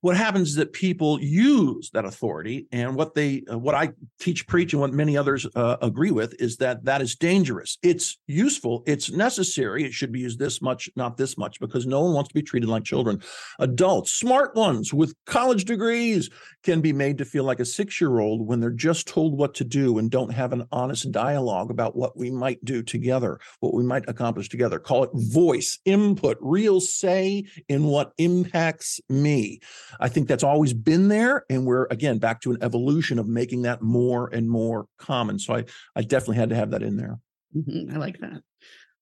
what 0.05 0.15
happens 0.15 0.49
is 0.49 0.55
that 0.55 0.71
people 0.71 1.19
use 1.19 1.89
that 1.89 2.05
authority 2.05 2.67
and 2.71 2.95
what 2.95 3.15
they 3.15 3.43
uh, 3.51 3.57
what 3.57 3.73
i 3.73 3.91
teach 4.19 4.45
preach 4.45 4.71
and 4.71 4.79
what 4.79 4.93
many 4.93 5.17
others 5.17 5.47
uh, 5.55 5.77
agree 5.81 6.11
with 6.11 6.39
is 6.39 6.57
that 6.57 6.85
that 6.85 7.01
is 7.01 7.15
dangerous. 7.15 7.77
It's 7.81 8.17
useful. 8.27 8.83
It's 8.85 9.11
necessary. 9.11 9.83
It 9.83 9.93
should 9.93 10.11
be 10.11 10.19
used 10.19 10.39
this 10.39 10.61
much 10.61 10.89
not 10.95 11.17
this 11.17 11.37
much 11.37 11.59
because 11.59 11.85
no 11.85 12.01
one 12.01 12.13
wants 12.13 12.29
to 12.29 12.33
be 12.35 12.43
treated 12.43 12.69
like 12.69 12.83
children. 12.83 13.21
Adults 13.59 14.11
smart 14.11 14.55
ones 14.55 14.93
with 14.93 15.15
college 15.25 15.65
degrees 15.65 16.29
can 16.63 16.81
be 16.81 16.93
made 16.93 17.17
to 17.17 17.25
feel 17.25 17.43
like 17.43 17.59
a 17.59 17.65
six 17.65 17.99
year 17.99 18.19
old 18.19 18.47
when 18.47 18.59
they're 18.59 18.69
just 18.69 19.07
told 19.07 19.37
what 19.37 19.53
to 19.55 19.63
do 19.63 19.97
and 19.97 20.11
don't 20.11 20.31
have 20.31 20.53
an 20.53 20.65
honest 20.71 21.11
dialogue 21.11 21.71
about 21.71 21.95
what 21.95 22.15
we 22.15 22.29
might 22.29 22.63
do 22.63 22.83
together 22.83 23.39
what 23.59 23.73
we 23.73 23.83
might 23.83 24.07
accomplish 24.07 24.49
together. 24.49 24.79
Call 24.79 25.03
it 25.03 25.09
voice 25.13 25.79
input 25.85 26.37
real 26.41 26.79
say 26.79 27.45
in 27.67 27.85
what 27.85 28.13
impacts 28.17 28.99
me 29.09 29.59
I 29.99 30.09
think 30.09 30.27
that's 30.27 30.43
always 30.43 30.73
been 30.73 31.07
there. 31.07 31.45
And 31.49 31.65
we're, 31.65 31.87
again, 31.91 32.17
back 32.17 32.41
to 32.41 32.51
an 32.51 32.57
evolution 32.61 33.19
of 33.19 33.27
making 33.27 33.63
that 33.63 33.81
more 33.81 34.29
and 34.33 34.49
more 34.49 34.87
common. 34.97 35.39
So 35.39 35.55
I, 35.55 35.65
I 35.95 36.01
definitely 36.01 36.37
had 36.37 36.49
to 36.49 36.55
have 36.55 36.71
that 36.71 36.83
in 36.83 36.97
there. 36.97 37.19
Mm-hmm. 37.55 37.95
I 37.95 37.99
like 37.99 38.19
that. 38.19 38.41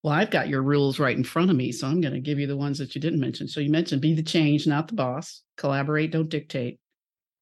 Well, 0.04 0.14
I've 0.14 0.32
got 0.32 0.50
your 0.50 0.62
rules 0.62 1.00
right 1.00 1.16
in 1.16 1.24
front 1.24 1.50
of 1.50 1.56
me. 1.56 1.72
So 1.72 1.88
I'm 1.88 2.02
going 2.02 2.14
to 2.14 2.20
give 2.20 2.38
you 2.38 2.48
the 2.48 2.58
ones 2.58 2.78
that 2.80 2.94
you 2.94 3.02
didn't 3.02 3.22
mention. 3.22 3.48
So 3.48 3.62
you 3.62 3.70
mentioned 3.70 4.02
be 4.02 4.14
the 4.14 4.22
change, 4.22 4.68
not 4.68 4.88
the 4.88 4.96
boss, 4.96 5.44
collaborate, 5.58 6.12
don't 6.12 6.30
dictate, 6.30 6.80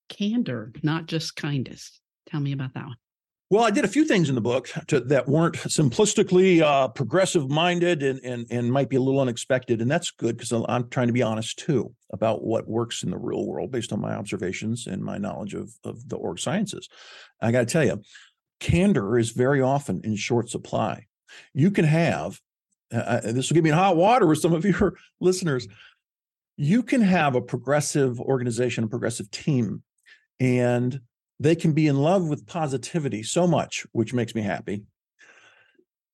candor, 0.10 0.72
not 0.84 1.08
just 1.08 1.36
kindness. 1.36 2.00
Tell 2.30 2.40
me 2.40 2.52
about 2.52 2.76
that 2.76 2.86
one. 2.86 2.98
Well, 3.52 3.66
I 3.66 3.70
did 3.70 3.84
a 3.84 3.90
few 3.90 4.06
things 4.06 4.30
in 4.30 4.36
the 4.36 4.40
book 4.40 4.70
to, 4.88 5.02
that 5.02 5.28
weren't 5.28 5.56
simplistically 5.56 6.62
uh, 6.62 6.88
progressive 6.88 7.50
minded 7.50 8.02
and, 8.02 8.22
and, 8.24 8.48
and 8.50 8.72
might 8.72 8.88
be 8.88 8.96
a 8.96 9.02
little 9.02 9.20
unexpected. 9.20 9.82
And 9.82 9.92
that's 9.92 10.10
good 10.10 10.38
because 10.38 10.54
I'm 10.70 10.88
trying 10.88 11.08
to 11.08 11.14
be 11.14 11.22
honest 11.22 11.60
too 11.60 11.94
about 12.14 12.46
what 12.46 12.70
works 12.70 13.04
in 13.04 13.10
the 13.10 13.18
real 13.18 13.46
world 13.46 13.70
based 13.70 13.92
on 13.92 14.00
my 14.00 14.16
observations 14.16 14.88
and 14.88 15.04
my 15.04 15.18
knowledge 15.18 15.54
of, 15.54 15.70
of 15.84 16.08
the 16.08 16.16
org 16.16 16.40
sciences. 16.40 16.88
I 17.42 17.52
got 17.52 17.60
to 17.60 17.66
tell 17.66 17.84
you, 17.84 18.02
candor 18.62 19.18
is 19.18 19.32
very 19.32 19.62
often 19.62 20.00
in 20.06 20.16
short 20.16 20.50
supply. 20.50 21.08
You 21.54 21.72
can 21.72 21.84
have, 21.84 22.40
uh, 22.94 23.00
uh 23.00 23.32
this 23.34 23.50
will 23.50 23.56
give 23.56 23.66
me 23.66 23.72
hot 23.72 23.98
water 23.98 24.28
with 24.28 24.40
some 24.40 24.54
of 24.54 24.64
your 24.64 24.96
listeners. 25.20 25.68
You 26.56 26.84
can 26.84 27.02
have 27.02 27.36
a 27.36 27.42
progressive 27.42 28.18
organization, 28.22 28.86
a 28.86 28.88
progressive 28.88 29.30
team, 29.30 29.84
and 30.40 31.02
they 31.42 31.56
can 31.56 31.74
be 31.74 31.88
in 31.88 31.98
love 31.98 32.28
with 32.28 32.46
positivity 32.46 33.24
so 33.24 33.48
much, 33.48 33.86
which 33.94 34.14
makes 34.14 34.36
me 34.36 34.44
happy, 34.44 34.84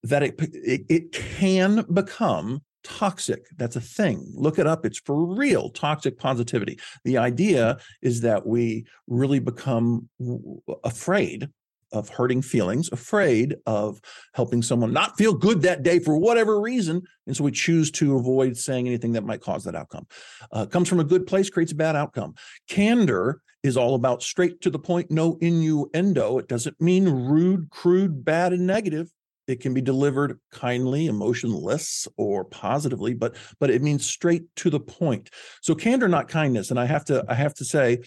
that 0.04 0.24
it, 0.24 0.36
it, 0.40 0.86
it 0.88 1.12
can 1.12 1.86
become 1.94 2.62
toxic. 2.84 3.46
That's 3.58 3.76
a 3.76 3.82
thing. 3.82 4.32
Look 4.34 4.58
it 4.58 4.66
up. 4.66 4.86
It's 4.86 5.00
for 5.00 5.36
real. 5.36 5.70
Toxic 5.70 6.18
positivity. 6.18 6.80
The 7.04 7.18
idea 7.18 7.80
is 8.02 8.22
that 8.22 8.48
we 8.48 8.86
really 9.08 9.40
become 9.40 10.08
afraid 10.86 11.50
of 11.92 12.10
hurting 12.10 12.42
feelings, 12.42 12.90
afraid 12.92 13.56
of 13.66 14.00
helping 14.34 14.62
someone 14.62 14.94
not 14.94 15.18
feel 15.18 15.34
good 15.34 15.62
that 15.62 15.84
day 15.84 16.00
for 16.00 16.18
whatever 16.18 16.60
reason. 16.60 17.02
And 17.26 17.36
so 17.36 17.44
we 17.44 17.52
choose 17.52 17.92
to 17.92 18.18
avoid 18.18 18.58
saying 18.58 18.88
anything 18.88 19.14
that 19.14 19.26
might 19.26 19.42
cause 19.42 19.64
that 19.64 19.76
outcome. 19.76 20.08
Uh, 20.52 20.66
comes 20.66 20.90
from 20.90 21.00
a 21.00 21.06
good 21.06 21.26
place, 21.26 21.50
creates 21.50 21.72
a 21.72 21.76
bad 21.76 21.96
outcome. 21.96 22.36
Candor 22.70 23.42
is 23.64 23.78
all 23.78 23.96
about 23.96 24.24
straight 24.24 24.62
to 24.62 24.70
the 24.70 24.80
point, 24.80 25.12
no 25.12 25.38
innuendo. 25.42 26.38
It 26.38 26.48
doesn't 26.48 26.80
mean 26.80 27.08
rude, 27.08 27.70
crude, 27.70 28.24
bad, 28.24 28.54
and 28.54 28.68
negative. 28.68 29.12
It 29.48 29.62
can 29.62 29.74
be 29.74 29.82
delivered 29.82 30.40
kindly, 30.52 31.08
emotionless, 31.08 32.06
or 32.18 32.44
positively, 32.44 33.14
but 33.14 33.36
but 33.60 33.70
it 33.70 33.82
means 33.82 34.06
straight 34.06 34.44
to 34.58 34.70
the 34.70 34.80
point. 34.80 35.30
So 35.62 35.74
candor, 35.74 36.10
not 36.10 36.28
kindness. 36.28 36.70
And 36.70 36.80
I 36.80 36.86
have 36.86 37.06
to 37.06 37.24
I 37.30 37.34
have 37.34 37.54
to 37.56 37.66
say, 37.66 38.00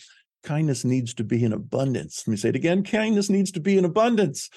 kindness 0.43 0.85
needs 0.85 1.15
to 1.15 1.25
be 1.25 1.45
in 1.45 1.53
abundance. 1.53 2.25
Let 2.27 2.31
me 2.31 2.37
say 2.37 2.51
it 2.51 2.57
again: 2.57 2.83
kindness 2.83 3.31
needs 3.31 3.53
to 3.53 3.61
be 3.61 3.79
in 3.79 3.85
abundance, 3.85 4.51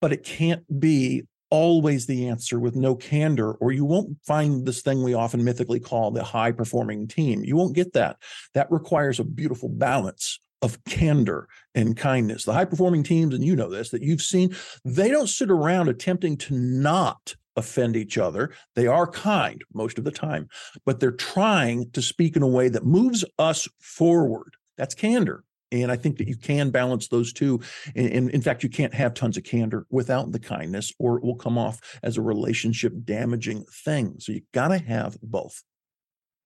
but 0.00 0.12
it 0.12 0.24
can't 0.24 0.64
be 0.80 1.24
always 1.50 2.06
the 2.06 2.26
answer 2.26 2.58
with 2.58 2.74
no 2.74 2.96
candor, 2.96 3.52
or 3.52 3.70
you 3.70 3.84
won't 3.84 4.16
find 4.26 4.66
this 4.66 4.82
thing 4.82 5.02
we 5.02 5.14
often 5.14 5.44
mythically 5.44 5.78
call 5.78 6.10
the 6.10 6.24
high 6.24 6.50
performing 6.50 7.06
team. 7.06 7.44
You 7.44 7.54
won't 7.54 7.76
get 7.76 7.92
that. 7.92 8.16
That 8.54 8.70
requires 8.72 9.20
a 9.20 9.24
beautiful 9.24 9.68
balance 9.68 10.40
of 10.62 10.82
candor 10.84 11.46
and 11.74 11.96
kindness. 11.96 12.44
The 12.44 12.54
high 12.54 12.64
performing 12.64 13.04
teams, 13.04 13.34
and 13.34 13.44
you 13.44 13.54
know 13.54 13.70
this, 13.70 13.90
that 13.90 14.02
you've 14.02 14.22
seen, 14.22 14.56
they 14.84 15.10
don't 15.10 15.28
sit 15.28 15.50
around 15.50 15.88
attempting 15.88 16.36
to 16.38 16.54
not 16.54 17.36
offend 17.56 17.94
each 17.94 18.18
other. 18.18 18.50
They 18.74 18.88
are 18.88 19.06
kind 19.06 19.62
most 19.72 19.98
of 19.98 20.04
the 20.04 20.10
time, 20.10 20.48
but 20.84 20.98
they're 20.98 21.12
trying 21.12 21.90
to 21.92 22.02
speak 22.02 22.34
in 22.34 22.42
a 22.42 22.48
way 22.48 22.68
that 22.68 22.84
moves 22.84 23.24
us 23.38 23.68
forward. 23.78 24.56
That's 24.76 24.94
candor. 24.94 25.44
And 25.72 25.90
I 25.90 25.96
think 25.96 26.18
that 26.18 26.28
you 26.28 26.36
can 26.36 26.70
balance 26.70 27.08
those 27.08 27.32
two. 27.32 27.60
And, 27.96 28.30
in 28.30 28.42
fact, 28.42 28.62
you 28.62 28.68
can't 28.68 28.94
have 28.94 29.14
tons 29.14 29.36
of 29.36 29.42
candor 29.42 29.86
without 29.90 30.30
the 30.30 30.38
kindness, 30.38 30.92
or 31.00 31.16
it 31.16 31.24
will 31.24 31.34
come 31.34 31.58
off 31.58 31.80
as 32.02 32.16
a 32.16 32.22
relationship 32.22 32.92
damaging 33.04 33.64
thing. 33.84 34.16
So 34.20 34.32
you 34.32 34.42
got 34.52 34.68
to 34.68 34.78
have 34.78 35.18
both. 35.20 35.64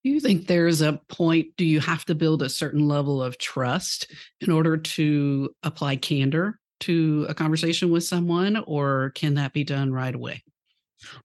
Do 0.04 0.11
you 0.11 0.20
think 0.20 0.47
there's 0.47 0.80
a 0.80 1.00
point? 1.08 1.49
Do 1.56 1.64
you 1.66 1.80
have 1.80 2.04
to 2.06 2.14
build 2.14 2.40
a 2.40 2.49
certain 2.49 2.88
level 2.88 3.23
of 3.23 3.37
trust 3.37 4.11
in 4.40 4.50
order 4.50 4.76
to 4.76 5.50
apply 5.62 5.97
candor 5.97 6.58
to 6.80 7.26
a 7.28 7.35
conversation 7.35 7.90
with 7.90 8.04
someone, 8.04 8.56
or 8.66 9.11
can 9.16 9.35
that 9.35 9.52
be 9.52 9.64
done 9.64 9.92
right 9.92 10.14
away? 10.14 10.44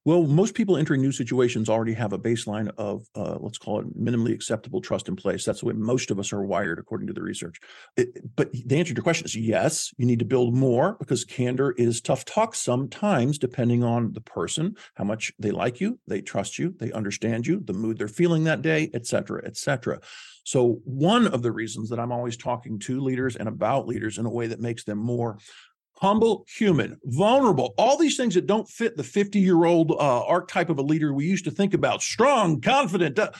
Well, 0.04 0.24
most 0.26 0.54
people 0.54 0.76
entering 0.76 1.00
new 1.00 1.12
situations 1.12 1.68
already 1.68 1.94
have 1.94 2.12
a 2.12 2.18
baseline 2.18 2.70
of, 2.78 3.06
uh, 3.14 3.38
let's 3.40 3.58
call 3.58 3.80
it 3.80 3.98
minimally 3.98 4.32
acceptable 4.32 4.80
trust 4.80 5.08
in 5.08 5.16
place. 5.16 5.44
That's 5.44 5.60
the 5.60 5.66
way 5.66 5.72
most 5.74 6.10
of 6.10 6.18
us 6.18 6.32
are 6.32 6.42
wired, 6.42 6.78
according 6.78 7.08
to 7.08 7.12
the 7.12 7.22
research. 7.22 7.58
It, 7.96 8.36
but 8.36 8.52
the 8.52 8.78
answer 8.78 8.92
to 8.92 8.98
your 8.98 9.02
question 9.02 9.24
is 9.24 9.36
yes, 9.36 9.92
you 9.96 10.06
need 10.06 10.20
to 10.20 10.24
build 10.24 10.54
more 10.54 10.96
because 10.98 11.24
candor 11.24 11.72
is 11.72 12.00
tough 12.00 12.24
talk 12.24 12.54
sometimes, 12.54 13.38
depending 13.38 13.82
on 13.82 14.12
the 14.12 14.20
person, 14.20 14.76
how 14.94 15.04
much 15.04 15.32
they 15.38 15.50
like 15.50 15.80
you, 15.80 15.98
they 16.06 16.20
trust 16.20 16.58
you, 16.58 16.74
they 16.78 16.92
understand 16.92 17.46
you, 17.46 17.60
the 17.64 17.72
mood 17.72 17.98
they're 17.98 18.08
feeling 18.08 18.44
that 18.44 18.62
day, 18.62 18.90
et 18.94 19.06
cetera, 19.06 19.42
et 19.44 19.56
cetera. 19.56 20.00
So, 20.44 20.80
one 20.84 21.26
of 21.26 21.42
the 21.42 21.52
reasons 21.52 21.88
that 21.88 21.98
I'm 21.98 22.12
always 22.12 22.36
talking 22.36 22.78
to 22.80 23.00
leaders 23.00 23.36
and 23.36 23.48
about 23.48 23.86
leaders 23.86 24.18
in 24.18 24.26
a 24.26 24.30
way 24.30 24.46
that 24.48 24.60
makes 24.60 24.84
them 24.84 24.98
more 24.98 25.38
humble, 25.98 26.44
human, 26.48 26.98
vulnerable, 27.04 27.74
all 27.78 27.96
these 27.96 28.16
things 28.16 28.34
that 28.34 28.46
don't 28.46 28.68
fit 28.68 28.96
the 28.96 29.04
50 29.04 29.38
year 29.38 29.64
old 29.64 29.92
uh, 29.92 30.24
archetype 30.24 30.70
of 30.70 30.78
a 30.78 30.82
leader 30.82 31.12
we 31.12 31.24
used 31.24 31.44
to 31.44 31.50
think 31.50 31.74
about 31.74 32.02
strong, 32.02 32.60
confident. 32.60 33.18
Uh, 33.18 33.30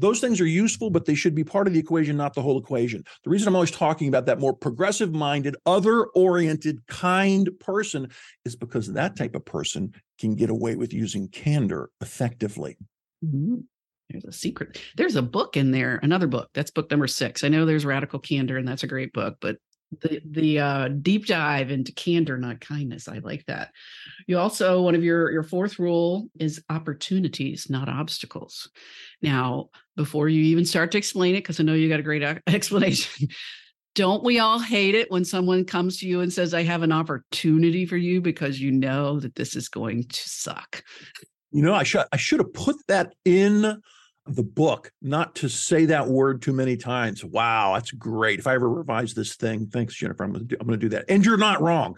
those 0.00 0.20
things 0.20 0.40
are 0.40 0.46
useful, 0.46 0.90
but 0.90 1.04
they 1.04 1.16
should 1.16 1.34
be 1.34 1.42
part 1.42 1.66
of 1.66 1.72
the 1.72 1.80
equation, 1.80 2.16
not 2.16 2.32
the 2.32 2.40
whole 2.40 2.56
equation. 2.56 3.04
The 3.24 3.30
reason 3.30 3.48
I'm 3.48 3.56
always 3.56 3.72
talking 3.72 4.06
about 4.06 4.26
that 4.26 4.38
more 4.38 4.54
progressive 4.54 5.12
minded, 5.12 5.56
other 5.66 6.04
oriented, 6.14 6.86
kind 6.86 7.50
person 7.58 8.08
is 8.44 8.54
because 8.54 8.92
that 8.92 9.16
type 9.16 9.34
of 9.34 9.44
person 9.44 9.92
can 10.20 10.36
get 10.36 10.50
away 10.50 10.76
with 10.76 10.92
using 10.92 11.28
candor 11.28 11.90
effectively. 12.00 12.78
Mm-hmm. 13.24 13.56
There's 14.08 14.24
a 14.24 14.32
secret. 14.32 14.80
There's 14.96 15.16
a 15.16 15.22
book 15.22 15.56
in 15.56 15.70
there, 15.70 15.98
another 16.02 16.28
book. 16.28 16.48
That's 16.54 16.70
book 16.70 16.90
number 16.90 17.06
six. 17.06 17.44
I 17.44 17.48
know 17.48 17.66
there's 17.66 17.84
Radical 17.84 18.18
Candor, 18.20 18.56
and 18.56 18.66
that's 18.66 18.84
a 18.84 18.88
great 18.88 19.12
book, 19.12 19.36
but 19.40 19.56
the 20.00 20.20
the 20.24 20.58
uh, 20.58 20.88
deep 20.88 21.26
dive 21.26 21.70
into 21.70 21.92
candor, 21.92 22.36
not 22.36 22.60
kindness. 22.60 23.08
I 23.08 23.18
like 23.18 23.46
that. 23.46 23.72
You 24.26 24.38
also 24.38 24.82
one 24.82 24.94
of 24.94 25.02
your 25.02 25.30
your 25.30 25.42
fourth 25.42 25.78
rule 25.78 26.28
is 26.38 26.62
opportunities, 26.68 27.70
not 27.70 27.88
obstacles. 27.88 28.70
Now, 29.22 29.70
before 29.96 30.28
you 30.28 30.42
even 30.42 30.64
start 30.64 30.92
to 30.92 30.98
explain 30.98 31.34
it, 31.34 31.38
because 31.38 31.60
I 31.60 31.62
know 31.64 31.74
you 31.74 31.88
got 31.88 32.00
a 32.00 32.04
great 32.04 32.22
explanation. 32.46 33.28
Don't 33.94 34.22
we 34.22 34.38
all 34.38 34.58
hate 34.58 34.94
it 34.94 35.10
when 35.10 35.24
someone 35.24 35.64
comes 35.64 35.98
to 35.98 36.06
you 36.06 36.20
and 36.20 36.32
says, 36.32 36.54
"I 36.54 36.62
have 36.62 36.82
an 36.82 36.92
opportunity 36.92 37.86
for 37.86 37.96
you," 37.96 38.20
because 38.20 38.60
you 38.60 38.70
know 38.70 39.18
that 39.20 39.34
this 39.34 39.56
is 39.56 39.68
going 39.68 40.04
to 40.04 40.28
suck. 40.28 40.82
You 41.50 41.62
know, 41.62 41.74
I 41.74 41.82
should 41.82 42.04
I 42.12 42.18
should 42.18 42.40
have 42.40 42.52
put 42.52 42.76
that 42.88 43.14
in 43.24 43.80
the 44.34 44.42
book 44.42 44.92
not 45.02 45.34
to 45.36 45.48
say 45.48 45.86
that 45.86 46.08
word 46.08 46.42
too 46.42 46.52
many 46.52 46.76
times. 46.76 47.24
Wow, 47.24 47.74
that's 47.74 47.90
great. 47.90 48.38
If 48.38 48.46
I 48.46 48.54
ever 48.54 48.68
revise 48.68 49.14
this 49.14 49.36
thing, 49.36 49.66
thanks, 49.66 49.94
Jennifer. 49.94 50.24
I'm 50.24 50.32
going 50.32 50.48
to 50.48 50.76
do, 50.76 50.88
that. 50.90 51.04
And 51.08 51.24
you're 51.24 51.36
not 51.36 51.60
wrong. 51.60 51.96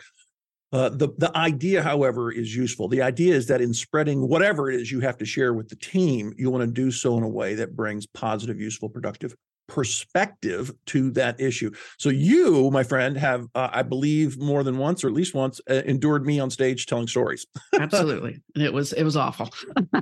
Uh, 0.72 0.88
the 0.88 1.08
the 1.18 1.36
idea, 1.36 1.82
however, 1.82 2.30
is 2.30 2.54
useful. 2.54 2.86
The 2.86 3.02
idea 3.02 3.34
is 3.34 3.48
that 3.48 3.60
in 3.60 3.74
spreading 3.74 4.28
whatever 4.28 4.70
it 4.70 4.80
is 4.80 4.92
you 4.92 5.00
have 5.00 5.18
to 5.18 5.24
share 5.24 5.52
with 5.52 5.68
the 5.68 5.74
team, 5.74 6.32
you 6.36 6.48
want 6.48 6.62
to 6.62 6.70
do 6.70 6.92
so 6.92 7.16
in 7.18 7.24
a 7.24 7.28
way 7.28 7.56
that 7.56 7.74
brings 7.74 8.06
positive, 8.06 8.60
useful, 8.60 8.88
productive 8.88 9.34
perspective 9.70 10.72
to 10.84 11.12
that 11.12 11.40
issue. 11.40 11.70
So 11.96 12.10
you, 12.10 12.70
my 12.72 12.82
friend, 12.82 13.16
have 13.16 13.46
uh, 13.54 13.68
I 13.72 13.82
believe 13.82 14.36
more 14.38 14.64
than 14.64 14.76
once 14.78 15.04
or 15.04 15.08
at 15.08 15.14
least 15.14 15.32
once 15.32 15.60
uh, 15.70 15.82
endured 15.86 16.26
me 16.26 16.40
on 16.40 16.50
stage 16.50 16.86
telling 16.86 17.06
stories. 17.06 17.46
Absolutely, 17.78 18.42
and 18.54 18.64
it 18.64 18.72
was 18.72 18.92
it 18.92 19.04
was 19.04 19.16
awful. 19.16 19.48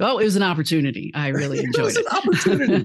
oh, 0.00 0.18
it 0.18 0.24
was 0.24 0.36
an 0.36 0.42
opportunity. 0.42 1.12
I 1.14 1.28
really 1.30 1.60
enjoyed 1.60 1.96
it. 1.96 1.96
Was 1.96 1.96
it. 1.96 2.06
An 2.10 2.16
opportunity. 2.18 2.84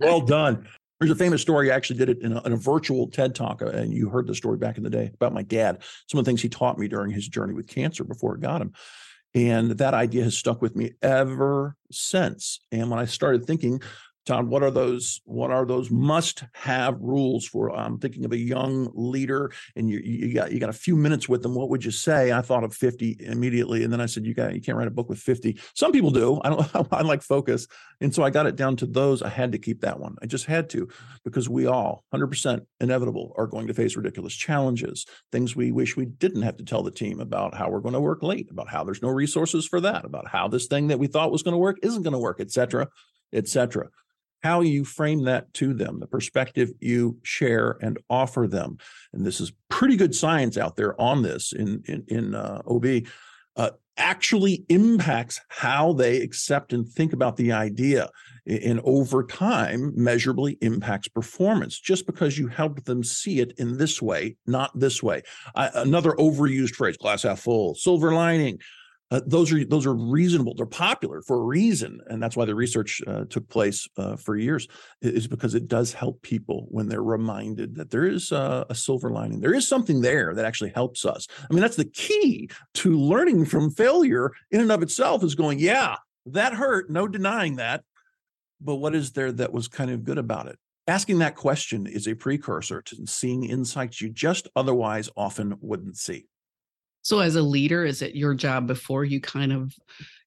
well 0.00 0.20
done. 0.20 0.66
There's 1.00 1.10
a 1.10 1.16
famous 1.16 1.42
story. 1.42 1.70
I 1.70 1.76
actually 1.76 1.98
did 1.98 2.08
it 2.08 2.22
in 2.22 2.32
a, 2.32 2.42
in 2.42 2.52
a, 2.52 2.56
virtual 2.56 3.08
TED 3.08 3.34
talk, 3.34 3.62
uh, 3.62 3.66
and 3.66 3.92
you 3.92 4.08
heard 4.08 4.26
the 4.26 4.34
story 4.34 4.58
back 4.58 4.78
in 4.78 4.82
the 4.82 4.90
day 4.90 5.10
about 5.14 5.32
my 5.32 5.42
dad. 5.42 5.82
Some 6.08 6.18
of 6.18 6.24
the 6.24 6.28
things 6.28 6.42
he 6.42 6.48
taught 6.48 6.76
me 6.76 6.88
during 6.88 7.12
his 7.12 7.28
journey 7.28 7.54
with 7.54 7.68
cancer 7.68 8.02
before 8.02 8.34
it 8.34 8.40
got 8.40 8.60
him. 8.60 8.72
And 9.34 9.72
that 9.72 9.94
idea 9.94 10.24
has 10.24 10.36
stuck 10.36 10.62
with 10.62 10.74
me 10.74 10.92
ever 11.02 11.76
since. 11.92 12.60
And 12.72 12.90
when 12.90 12.98
I 12.98 13.04
started 13.04 13.44
thinking 13.44 13.80
What 14.28 14.62
are 14.62 14.70
those? 14.70 15.20
What 15.24 15.50
are 15.50 15.64
those 15.64 15.90
must-have 15.90 17.00
rules 17.00 17.46
for? 17.46 17.70
I'm 17.74 17.94
um, 17.94 17.98
thinking 17.98 18.24
of 18.24 18.32
a 18.32 18.38
young 18.38 18.90
leader, 18.94 19.50
and 19.74 19.88
you 19.88 19.98
you 19.98 20.34
got 20.34 20.52
you 20.52 20.60
got 20.60 20.68
a 20.68 20.74
few 20.74 20.96
minutes 20.96 21.28
with 21.28 21.42
them. 21.42 21.54
What 21.54 21.70
would 21.70 21.84
you 21.84 21.90
say? 21.90 22.32
I 22.32 22.42
thought 22.42 22.64
of 22.64 22.74
50 22.74 23.16
immediately, 23.20 23.84
and 23.84 23.92
then 23.92 24.00
I 24.00 24.06
said, 24.06 24.26
you 24.26 24.34
got 24.34 24.54
you 24.54 24.60
can't 24.60 24.76
write 24.76 24.88
a 24.88 24.92
book 24.92 25.08
with 25.08 25.18
50. 25.18 25.58
Some 25.74 25.92
people 25.92 26.10
do. 26.10 26.40
I 26.44 26.50
don't. 26.50 26.92
I 26.92 27.02
like 27.02 27.22
focus, 27.22 27.66
and 28.00 28.14
so 28.14 28.22
I 28.22 28.30
got 28.30 28.46
it 28.46 28.56
down 28.56 28.76
to 28.76 28.86
those. 28.86 29.22
I 29.22 29.28
had 29.28 29.52
to 29.52 29.58
keep 29.58 29.80
that 29.80 29.98
one. 29.98 30.16
I 30.22 30.26
just 30.26 30.46
had 30.46 30.68
to 30.70 30.88
because 31.24 31.48
we 31.48 31.66
all 31.66 32.04
100% 32.14 32.60
inevitable 32.80 33.32
are 33.36 33.46
going 33.46 33.66
to 33.66 33.74
face 33.74 33.96
ridiculous 33.96 34.34
challenges, 34.34 35.06
things 35.32 35.56
we 35.56 35.72
wish 35.72 35.96
we 35.96 36.06
didn't 36.06 36.42
have 36.42 36.56
to 36.58 36.64
tell 36.64 36.82
the 36.82 36.90
team 36.90 37.20
about 37.20 37.54
how 37.54 37.70
we're 37.70 37.80
going 37.80 37.94
to 37.94 38.00
work 38.00 38.22
late, 38.22 38.50
about 38.50 38.68
how 38.68 38.84
there's 38.84 39.02
no 39.02 39.08
resources 39.08 39.66
for 39.66 39.80
that, 39.80 40.04
about 40.04 40.28
how 40.28 40.48
this 40.48 40.66
thing 40.66 40.88
that 40.88 40.98
we 40.98 41.06
thought 41.06 41.32
was 41.32 41.42
going 41.42 41.52
to 41.52 41.58
work 41.58 41.78
isn't 41.82 42.02
going 42.02 42.12
to 42.12 42.18
work, 42.18 42.40
et 42.40 42.50
cetera, 42.50 42.88
et 43.32 43.48
cetera 43.48 43.88
how 44.42 44.60
you 44.60 44.84
frame 44.84 45.24
that 45.24 45.52
to 45.54 45.74
them, 45.74 46.00
the 46.00 46.06
perspective 46.06 46.70
you 46.80 47.18
share 47.22 47.78
and 47.82 47.98
offer 48.08 48.46
them. 48.46 48.78
And 49.12 49.24
this 49.24 49.40
is 49.40 49.52
pretty 49.68 49.96
good 49.96 50.14
science 50.14 50.56
out 50.56 50.76
there 50.76 51.00
on 51.00 51.22
this 51.22 51.52
in 51.52 51.82
in, 51.86 52.04
in 52.08 52.34
uh, 52.34 52.62
OB. 52.66 52.86
Uh, 53.56 53.70
actually 53.98 54.64
impacts 54.68 55.40
how 55.48 55.92
they 55.92 56.20
accept 56.20 56.72
and 56.72 56.88
think 56.88 57.12
about 57.12 57.36
the 57.36 57.52
idea 57.52 58.08
and 58.46 58.80
over 58.84 59.24
time 59.24 59.92
measurably 59.96 60.56
impacts 60.60 61.08
performance 61.08 61.78
just 61.78 62.06
because 62.06 62.38
you 62.38 62.46
help 62.46 62.84
them 62.84 63.02
see 63.02 63.40
it 63.40 63.52
in 63.58 63.76
this 63.76 64.00
way 64.00 64.36
not 64.46 64.70
this 64.78 65.02
way 65.02 65.20
I, 65.54 65.70
another 65.74 66.12
overused 66.12 66.76
phrase 66.76 66.96
glass 66.96 67.24
half 67.24 67.40
full 67.40 67.74
silver 67.74 68.12
lining 68.12 68.60
uh, 69.10 69.20
those 69.26 69.52
are 69.52 69.64
those 69.64 69.86
are 69.86 69.94
reasonable. 69.94 70.54
They're 70.54 70.66
popular 70.66 71.22
for 71.22 71.36
a 71.36 71.44
reason, 71.44 72.00
and 72.08 72.22
that's 72.22 72.36
why 72.36 72.44
the 72.44 72.54
research 72.54 73.00
uh, 73.06 73.24
took 73.30 73.48
place 73.48 73.88
uh, 73.96 74.16
for 74.16 74.36
years. 74.36 74.68
Is 75.00 75.26
because 75.26 75.54
it 75.54 75.66
does 75.66 75.92
help 75.92 76.20
people 76.22 76.66
when 76.68 76.88
they're 76.88 77.02
reminded 77.02 77.74
that 77.76 77.90
there 77.90 78.04
is 78.04 78.32
a 78.32 78.66
silver 78.74 79.10
lining. 79.10 79.40
There 79.40 79.54
is 79.54 79.66
something 79.66 80.02
there 80.02 80.34
that 80.34 80.44
actually 80.44 80.70
helps 80.70 81.06
us. 81.06 81.26
I 81.50 81.54
mean, 81.54 81.62
that's 81.62 81.76
the 81.76 81.86
key 81.86 82.50
to 82.74 82.98
learning 82.98 83.46
from 83.46 83.70
failure 83.70 84.32
in 84.50 84.60
and 84.60 84.72
of 84.72 84.82
itself. 84.82 85.24
Is 85.24 85.34
going, 85.34 85.58
yeah, 85.58 85.96
that 86.26 86.52
hurt. 86.52 86.90
No 86.90 87.08
denying 87.08 87.56
that. 87.56 87.84
But 88.60 88.76
what 88.76 88.94
is 88.94 89.12
there 89.12 89.32
that 89.32 89.52
was 89.52 89.68
kind 89.68 89.90
of 89.90 90.04
good 90.04 90.18
about 90.18 90.48
it? 90.48 90.58
Asking 90.86 91.18
that 91.18 91.36
question 91.36 91.86
is 91.86 92.08
a 92.08 92.14
precursor 92.14 92.82
to 92.82 93.06
seeing 93.06 93.44
insights 93.44 94.00
you 94.00 94.08
just 94.08 94.48
otherwise 94.56 95.08
often 95.16 95.56
wouldn't 95.60 95.96
see. 95.96 96.26
So, 97.08 97.20
as 97.20 97.36
a 97.36 97.42
leader, 97.42 97.86
is 97.86 98.02
it 98.02 98.14
your 98.14 98.34
job 98.34 98.66
before 98.66 99.02
you 99.02 99.18
kind 99.18 99.50
of 99.50 99.74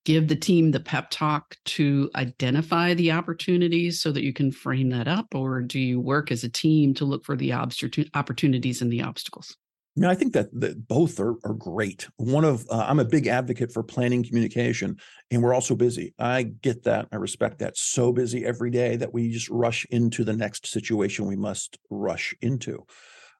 give 0.03 0.27
the 0.27 0.35
team 0.35 0.71
the 0.71 0.79
pep 0.79 1.11
talk 1.11 1.55
to 1.65 2.09
identify 2.15 2.95
the 2.95 3.11
opportunities 3.11 4.01
so 4.01 4.11
that 4.11 4.23
you 4.23 4.33
can 4.33 4.51
frame 4.51 4.89
that 4.89 5.07
up? 5.07 5.27
Or 5.35 5.61
do 5.61 5.79
you 5.79 5.99
work 5.99 6.31
as 6.31 6.43
a 6.43 6.49
team 6.49 6.95
to 6.95 7.05
look 7.05 7.23
for 7.23 7.35
the 7.35 7.53
opportunities 7.53 8.81
and 8.81 8.91
the 8.91 9.03
obstacles? 9.03 9.55
Yeah, 9.95 10.09
I 10.09 10.15
think 10.15 10.33
that, 10.33 10.47
that 10.59 10.87
both 10.87 11.19
are, 11.19 11.35
are 11.43 11.53
great. 11.53 12.07
One 12.17 12.45
of 12.45 12.65
uh, 12.71 12.83
I'm 12.87 12.99
a 12.99 13.05
big 13.05 13.27
advocate 13.27 13.71
for 13.71 13.83
planning 13.83 14.23
communication, 14.23 14.97
and 15.29 15.43
we're 15.43 15.53
all 15.53 15.61
so 15.61 15.75
busy. 15.75 16.15
I 16.17 16.41
get 16.41 16.81
that. 16.85 17.09
I 17.11 17.17
respect 17.17 17.59
that. 17.59 17.77
So 17.77 18.11
busy 18.11 18.43
every 18.43 18.71
day 18.71 18.95
that 18.95 19.13
we 19.13 19.29
just 19.29 19.49
rush 19.49 19.85
into 19.91 20.23
the 20.23 20.33
next 20.33 20.65
situation 20.65 21.27
we 21.27 21.35
must 21.35 21.77
rush 21.91 22.33
into. 22.41 22.87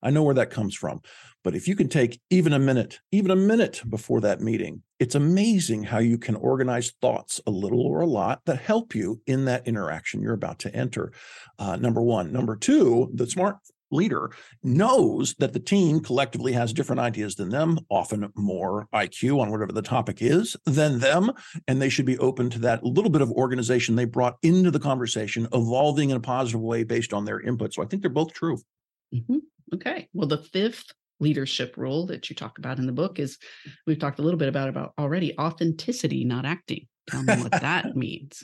I 0.03 0.09
know 0.09 0.23
where 0.23 0.35
that 0.35 0.49
comes 0.49 0.75
from. 0.75 1.01
But 1.43 1.55
if 1.55 1.67
you 1.67 1.75
can 1.75 1.89
take 1.89 2.21
even 2.29 2.53
a 2.53 2.59
minute, 2.59 2.99
even 3.11 3.31
a 3.31 3.35
minute 3.35 3.81
before 3.89 4.21
that 4.21 4.41
meeting, 4.41 4.83
it's 4.99 5.15
amazing 5.15 5.83
how 5.83 5.97
you 5.97 6.17
can 6.17 6.35
organize 6.35 6.93
thoughts 7.01 7.41
a 7.47 7.51
little 7.51 7.81
or 7.81 8.01
a 8.01 8.07
lot 8.07 8.41
that 8.45 8.59
help 8.59 8.93
you 8.93 9.21
in 9.25 9.45
that 9.45 9.67
interaction 9.67 10.21
you're 10.21 10.33
about 10.33 10.59
to 10.59 10.75
enter. 10.75 11.11
Uh, 11.57 11.77
number 11.77 12.01
one. 12.01 12.31
Number 12.31 12.55
two, 12.55 13.09
the 13.15 13.25
smart 13.25 13.57
leader 13.91 14.31
knows 14.63 15.35
that 15.35 15.53
the 15.53 15.59
team 15.59 15.99
collectively 15.99 16.53
has 16.53 16.73
different 16.73 16.99
ideas 16.99 17.35
than 17.35 17.49
them, 17.49 17.79
often 17.89 18.31
more 18.35 18.87
IQ 18.93 19.39
on 19.39 19.51
whatever 19.51 19.71
the 19.71 19.81
topic 19.81 20.21
is 20.21 20.55
than 20.65 20.99
them. 20.99 21.31
And 21.67 21.81
they 21.81 21.89
should 21.89 22.05
be 22.05 22.17
open 22.17 22.49
to 22.51 22.59
that 22.59 22.83
little 22.83 23.11
bit 23.11 23.21
of 23.21 23.31
organization 23.31 23.95
they 23.95 24.05
brought 24.05 24.37
into 24.41 24.71
the 24.71 24.79
conversation, 24.79 25.47
evolving 25.53 26.09
in 26.09 26.17
a 26.17 26.21
positive 26.21 26.61
way 26.61 26.83
based 26.83 27.13
on 27.13 27.25
their 27.25 27.39
input. 27.39 27.73
So 27.73 27.83
I 27.83 27.85
think 27.85 28.01
they're 28.01 28.11
both 28.11 28.33
true. 28.33 28.57
Mm-hmm. 29.13 29.37
Okay. 29.73 30.07
Well, 30.13 30.27
the 30.27 30.37
fifth 30.37 30.91
leadership 31.19 31.75
role 31.77 32.07
that 32.07 32.29
you 32.29 32.35
talk 32.35 32.57
about 32.57 32.79
in 32.79 32.87
the 32.87 32.91
book 32.91 33.19
is 33.19 33.37
we've 33.85 33.99
talked 33.99 34.19
a 34.19 34.23
little 34.23 34.39
bit 34.39 34.49
about 34.49 34.69
about 34.69 34.93
already 34.99 35.37
authenticity, 35.37 36.25
not 36.25 36.45
acting. 36.45 36.87
Tell 37.09 37.23
me 37.23 37.35
what 37.35 37.51
that 37.51 37.95
means. 37.95 38.43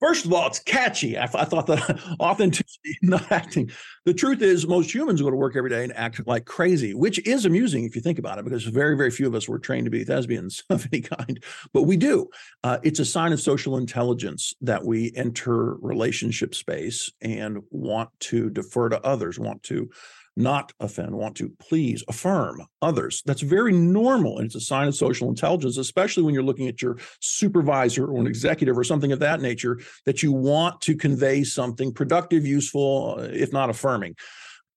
First 0.00 0.26
of 0.26 0.32
all, 0.32 0.46
it's 0.46 0.60
catchy. 0.60 1.18
I, 1.18 1.24
I 1.24 1.44
thought 1.44 1.66
that 1.66 2.00
authenticity, 2.20 2.96
not 3.02 3.30
acting. 3.32 3.70
The 4.04 4.14
truth 4.14 4.42
is, 4.42 4.66
most 4.66 4.94
humans 4.94 5.20
go 5.20 5.30
to 5.30 5.36
work 5.36 5.56
every 5.56 5.70
day 5.70 5.82
and 5.82 5.92
act 5.96 6.24
like 6.26 6.44
crazy, 6.44 6.94
which 6.94 7.18
is 7.26 7.44
amusing 7.44 7.84
if 7.84 7.96
you 7.96 8.02
think 8.02 8.18
about 8.18 8.38
it, 8.38 8.44
because 8.44 8.64
very, 8.64 8.96
very 8.96 9.10
few 9.10 9.26
of 9.26 9.34
us 9.34 9.48
were 9.48 9.58
trained 9.58 9.86
to 9.86 9.90
be 9.90 10.04
thespians 10.04 10.62
of 10.70 10.86
any 10.92 11.02
kind, 11.02 11.42
but 11.72 11.82
we 11.82 11.96
do. 11.96 12.28
Uh, 12.62 12.78
it's 12.84 13.00
a 13.00 13.04
sign 13.04 13.32
of 13.32 13.40
social 13.40 13.76
intelligence 13.76 14.54
that 14.60 14.84
we 14.84 15.12
enter 15.16 15.74
relationship 15.80 16.54
space 16.54 17.10
and 17.20 17.58
want 17.70 18.10
to 18.20 18.50
defer 18.50 18.88
to 18.88 19.04
others, 19.04 19.38
want 19.38 19.64
to 19.64 19.90
not 20.38 20.72
offend, 20.80 21.14
want 21.14 21.36
to 21.36 21.52
please, 21.58 22.02
affirm 22.08 22.62
others. 22.80 23.22
That's 23.26 23.42
very 23.42 23.72
normal. 23.72 24.38
And 24.38 24.46
it's 24.46 24.54
a 24.54 24.60
sign 24.60 24.88
of 24.88 24.94
social 24.94 25.28
intelligence, 25.28 25.76
especially 25.76 26.22
when 26.22 26.34
you're 26.34 26.42
looking 26.42 26.68
at 26.68 26.80
your 26.80 26.98
supervisor 27.20 28.06
or 28.06 28.18
an 28.20 28.26
executive 28.26 28.78
or 28.78 28.84
something 28.84 29.12
of 29.12 29.18
that 29.18 29.40
nature, 29.40 29.78
that 30.06 30.22
you 30.22 30.32
want 30.32 30.80
to 30.82 30.96
convey 30.96 31.44
something 31.44 31.92
productive, 31.92 32.46
useful, 32.46 33.16
uh, 33.18 33.22
if 33.24 33.52
not 33.52 33.68
affirming. 33.68 34.14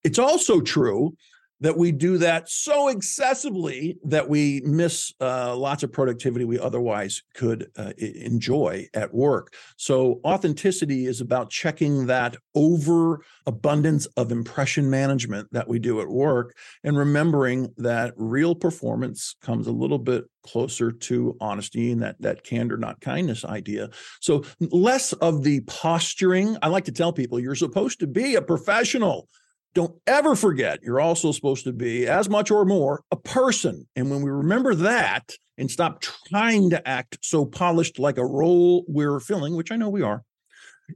It's 0.04 0.20
also 0.20 0.62
true 0.62 1.16
that 1.62 1.78
we 1.78 1.92
do 1.92 2.18
that 2.18 2.50
so 2.50 2.90
excessively 2.90 3.98
that 4.04 4.28
we 4.28 4.62
miss 4.66 5.14
uh, 5.22 5.56
lots 5.56 5.84
of 5.84 5.92
productivity 5.92 6.44
we 6.44 6.60
otherwise 6.60 7.24
could 7.36 7.72
uh, 7.78 7.94
enjoy 7.98 8.88
at 8.94 9.14
work. 9.14 9.54
So, 9.78 10.20
authenticity 10.26 11.06
is 11.06 11.22
about 11.22 11.50
checking 11.50 12.08
that 12.08 12.36
overabundance 12.56 14.08
of 14.18 14.32
impression 14.32 14.90
management 14.90 15.48
that 15.52 15.68
we 15.68 15.80
do 15.80 16.02
at 16.02 16.08
work 16.08 16.58
and 16.84 16.98
remembering 16.98 17.74
that 17.78 18.14
real 18.18 18.56
performance 18.56 19.36
comes 19.42 19.68
a 19.68 19.72
little 19.72 20.00
bit 20.00 20.26
closer 20.44 20.92
to 20.92 21.38
honesty 21.40 21.92
and 21.92 22.02
that 22.02 22.16
that 22.20 22.44
candor 22.44 22.78
not 22.78 23.00
kindness 23.02 23.46
idea. 23.46 23.90
So 24.20 24.44
less 24.60 25.14
of 25.14 25.44
the 25.44 25.62
posturing. 25.62 26.58
I 26.62 26.68
like 26.68 26.86
to 26.86 26.92
tell 26.92 27.14
people 27.14 27.40
you're 27.40 27.56
supposed 27.56 28.00
to 28.00 28.08
be 28.08 28.36
a 28.36 28.42
professional 28.42 29.28
don't 29.74 29.96
ever 30.06 30.36
forget 30.36 30.84
you're 30.84 31.00
also 31.00 31.32
supposed 31.32 31.64
to 31.64 31.74
be 31.74 32.08
as 32.08 32.30
much 32.30 32.52
or 32.52 32.66
more 32.66 33.04
a 33.12 33.16
person. 33.16 33.88
And 33.96 34.10
when 34.10 34.22
we 34.22 34.32
remember 34.32 34.76
that 34.76 35.32
and 35.58 35.72
stop 35.72 36.02
trying 36.02 36.72
to 36.72 36.88
act 36.88 37.20
so 37.22 37.46
polished 37.46 38.00
like 38.00 38.18
a 38.18 38.26
role 38.26 38.84
we're 38.88 39.20
filling, 39.20 39.56
which 39.56 39.72
I 39.72 39.78
know 39.78 39.90
we 39.90 40.02
are, 40.02 40.24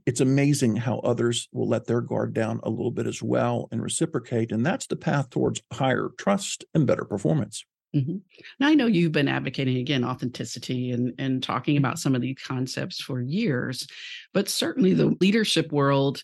it's 0.04 0.20
amazing 0.20 0.76
how 0.76 0.98
others 0.98 1.48
will 1.52 1.68
let 1.68 1.86
their 1.86 2.02
guard 2.02 2.34
down 2.34 2.60
a 2.62 2.70
little 2.70 2.90
bit 2.90 3.06
as 3.06 3.22
well 3.22 3.68
and 3.70 3.82
reciprocate. 3.82 4.52
And 4.52 4.64
that's 4.66 4.86
the 4.86 4.96
path 4.96 5.30
towards 5.30 5.62
higher 5.72 6.10
trust 6.18 6.64
and 6.74 6.86
better 6.86 7.04
performance. 7.04 7.64
Mm-hmm. 7.94 8.16
Now 8.60 8.68
I 8.68 8.74
know 8.74 8.86
you've 8.86 9.12
been 9.12 9.28
advocating 9.28 9.78
again 9.78 10.04
authenticity 10.04 10.90
and 10.90 11.14
and 11.18 11.42
talking 11.42 11.78
about 11.78 11.98
some 11.98 12.14
of 12.14 12.20
these 12.20 12.36
concepts 12.44 13.00
for 13.00 13.22
years, 13.22 13.86
but 14.34 14.50
certainly 14.50 14.92
the 14.92 15.16
leadership 15.20 15.72
world 15.72 16.22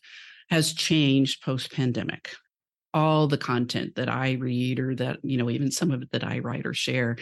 has 0.51 0.75
changed 0.75 1.43
post 1.43 1.73
pandemic 1.73 2.35
all 2.95 3.27
the 3.27 3.39
content 3.39 3.95
that 3.97 4.09
I 4.09 4.33
read 4.33 4.79
or 4.79 4.95
that, 4.97 5.19
you 5.23 5.39
know, 5.39 5.51
even 5.51 5.71
some 5.71 5.91
of 5.91 6.03
it 6.03 6.11
that 6.13 6.25
I 6.25 6.41
write 6.41 6.67
or 6.67 6.75
share 6.75 7.17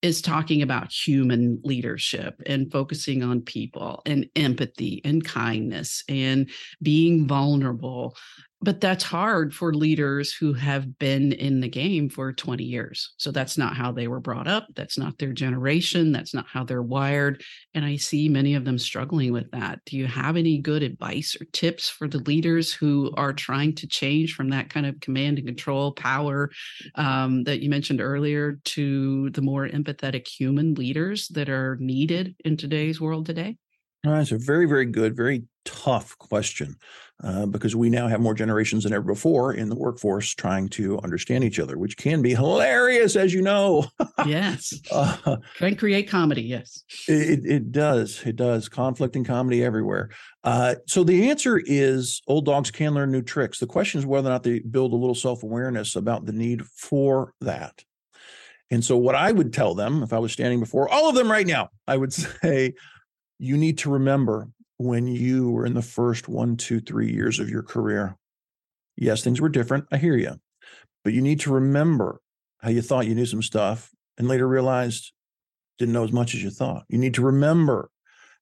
is 0.00 0.20
talking 0.20 0.62
about 0.62 0.92
human 0.92 1.60
leadership 1.64 2.42
and 2.46 2.70
focusing 2.70 3.22
on 3.22 3.42
people 3.42 4.02
and 4.06 4.28
empathy 4.34 5.00
and 5.04 5.24
kindness 5.24 6.02
and 6.08 6.50
being 6.82 7.26
vulnerable 7.26 8.16
but 8.62 8.80
that's 8.80 9.02
hard 9.02 9.52
for 9.52 9.74
leaders 9.74 10.32
who 10.32 10.52
have 10.52 10.98
been 10.98 11.32
in 11.32 11.60
the 11.60 11.68
game 11.68 12.08
for 12.08 12.32
20 12.32 12.62
years. 12.62 13.12
So 13.16 13.32
that's 13.32 13.58
not 13.58 13.76
how 13.76 13.90
they 13.90 14.06
were 14.06 14.20
brought 14.20 14.46
up. 14.46 14.68
That's 14.76 14.96
not 14.96 15.18
their 15.18 15.32
generation. 15.32 16.12
That's 16.12 16.32
not 16.32 16.46
how 16.46 16.62
they're 16.62 16.82
wired. 16.82 17.42
And 17.74 17.84
I 17.84 17.96
see 17.96 18.28
many 18.28 18.54
of 18.54 18.64
them 18.64 18.78
struggling 18.78 19.32
with 19.32 19.50
that. 19.50 19.80
Do 19.86 19.96
you 19.96 20.06
have 20.06 20.36
any 20.36 20.58
good 20.58 20.84
advice 20.84 21.36
or 21.40 21.44
tips 21.52 21.88
for 21.88 22.06
the 22.06 22.18
leaders 22.18 22.72
who 22.72 23.12
are 23.16 23.32
trying 23.32 23.74
to 23.76 23.88
change 23.88 24.34
from 24.34 24.50
that 24.50 24.70
kind 24.70 24.86
of 24.86 25.00
command 25.00 25.38
and 25.38 25.46
control 25.46 25.92
power 25.92 26.50
um, 26.94 27.42
that 27.44 27.62
you 27.62 27.68
mentioned 27.68 28.00
earlier 28.00 28.60
to 28.64 29.30
the 29.30 29.42
more 29.42 29.66
empathetic 29.68 30.28
human 30.28 30.74
leaders 30.74 31.26
that 31.28 31.48
are 31.48 31.76
needed 31.80 32.36
in 32.44 32.56
today's 32.56 33.00
world 33.00 33.26
today? 33.26 33.56
That's 34.04 34.32
a 34.32 34.38
very, 34.38 34.66
very 34.66 34.86
good, 34.86 35.16
very 35.16 35.44
tough 35.64 36.18
question. 36.18 36.76
Uh, 37.22 37.46
because 37.46 37.76
we 37.76 37.88
now 37.88 38.08
have 38.08 38.20
more 38.20 38.34
generations 38.34 38.84
than 38.84 38.92
ever 38.92 39.04
before 39.04 39.54
in 39.54 39.68
the 39.68 39.76
workforce 39.76 40.34
trying 40.34 40.68
to 40.68 40.98
understand 41.00 41.44
each 41.44 41.60
other, 41.60 41.78
which 41.78 41.96
can 41.96 42.20
be 42.20 42.34
hilarious, 42.34 43.14
as 43.14 43.32
you 43.32 43.42
know. 43.42 43.86
yes. 44.26 44.74
Uh, 44.90 45.36
can 45.56 45.76
create 45.76 46.08
comedy. 46.08 46.42
Yes. 46.42 46.82
It, 47.06 47.44
it 47.44 47.72
does. 47.72 48.22
It 48.24 48.36
does. 48.36 48.68
Conflict 48.68 49.14
and 49.14 49.26
comedy 49.26 49.64
everywhere. 49.64 50.10
Uh, 50.42 50.74
so 50.86 51.04
the 51.04 51.30
answer 51.30 51.62
is 51.64 52.22
old 52.26 52.44
dogs 52.44 52.70
can 52.70 52.94
learn 52.94 53.12
new 53.12 53.22
tricks. 53.22 53.58
The 53.58 53.66
question 53.66 54.00
is 54.00 54.06
whether 54.06 54.28
or 54.28 54.32
not 54.32 54.42
they 54.42 54.58
build 54.58 54.92
a 54.92 54.96
little 54.96 55.14
self 55.14 55.42
awareness 55.42 55.94
about 55.94 56.26
the 56.26 56.32
need 56.32 56.66
for 56.66 57.34
that. 57.40 57.84
And 58.72 58.84
so, 58.84 58.96
what 58.96 59.14
I 59.14 59.30
would 59.30 59.52
tell 59.52 59.74
them 59.74 60.02
if 60.02 60.12
I 60.12 60.18
was 60.18 60.32
standing 60.32 60.58
before 60.58 60.88
all 60.88 61.08
of 61.08 61.14
them 61.14 61.30
right 61.30 61.46
now, 61.46 61.68
I 61.86 61.96
would 61.96 62.12
say, 62.42 62.72
you 63.38 63.56
need 63.56 63.78
to 63.78 63.90
remember 63.90 64.48
when 64.78 65.06
you 65.06 65.50
were 65.50 65.66
in 65.66 65.74
the 65.74 65.82
first 65.82 66.28
one, 66.28 66.56
two, 66.56 66.80
three 66.80 67.12
years 67.12 67.38
of 67.38 67.48
your 67.48 67.62
career. 67.62 68.16
Yes, 68.96 69.22
things 69.22 69.40
were 69.40 69.48
different. 69.48 69.86
I 69.92 69.96
hear 69.96 70.16
you. 70.16 70.34
But 71.04 71.12
you 71.12 71.22
need 71.22 71.40
to 71.40 71.52
remember 71.52 72.20
how 72.58 72.70
you 72.70 72.82
thought 72.82 73.06
you 73.06 73.14
knew 73.14 73.26
some 73.26 73.42
stuff 73.42 73.90
and 74.18 74.28
later 74.28 74.46
realized 74.46 75.12
didn't 75.78 75.94
know 75.94 76.04
as 76.04 76.12
much 76.12 76.34
as 76.34 76.42
you 76.42 76.50
thought. 76.50 76.84
You 76.88 76.98
need 76.98 77.14
to 77.14 77.22
remember 77.22 77.90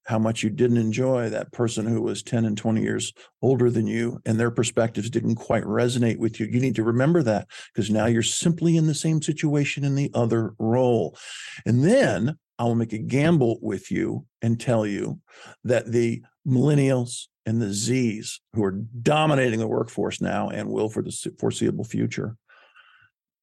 how 0.07 0.19
much 0.19 0.43
you 0.43 0.51
didn't 0.51 0.79
enjoy 0.79 1.29
that 1.29 1.53
person 1.53 1.87
who 1.87 2.03
was 2.03 2.23
10 2.23 2.45
and 2.45 2.57
20 2.57 2.81
years 2.81 3.13
older 3.43 3.71
than 3.71 3.87
you 3.87 4.19
and 4.25 4.39
their 4.39 4.51
perspectives 4.51 5.11
didn't 5.11 5.37
quite 5.37 5.65
resonate 5.65 6.19
with 6.19 6.41
you. 6.41 6.47
You 6.47 6.61
need 6.61 6.75
to 6.77 6.85
remember 6.85 7.23
that 7.23 7.49
because 7.73 7.91
now 7.91 8.07
you're 8.07 8.23
simply 8.23 8.77
in 8.77 8.87
the 8.87 8.95
same 8.95 9.23
situation 9.23 9.85
in 9.85 9.95
the 9.95 10.11
other 10.15 10.55
role. 10.59 11.17
And 11.67 11.85
then 11.85 12.37
I 12.59 12.65
will 12.65 12.75
make 12.75 12.93
a 12.93 12.99
gamble 12.99 13.59
with 13.63 13.91
you 13.91 14.27
and 14.43 14.61
tell 14.61 14.87
you 14.87 15.21
that 15.65 15.93
the 15.93 16.23
millennials 16.47 17.27
and 17.47 17.61
the 17.61 17.73
Z's 17.73 18.41
who 18.55 18.65
are 18.65 18.83
dominating 19.03 19.59
the 19.59 19.69
workforce 19.69 20.21
now 20.21 20.49
and 20.49 20.69
will 20.69 20.89
for 20.89 21.03
the 21.03 21.33
foreseeable 21.39 21.85
future, 21.85 22.37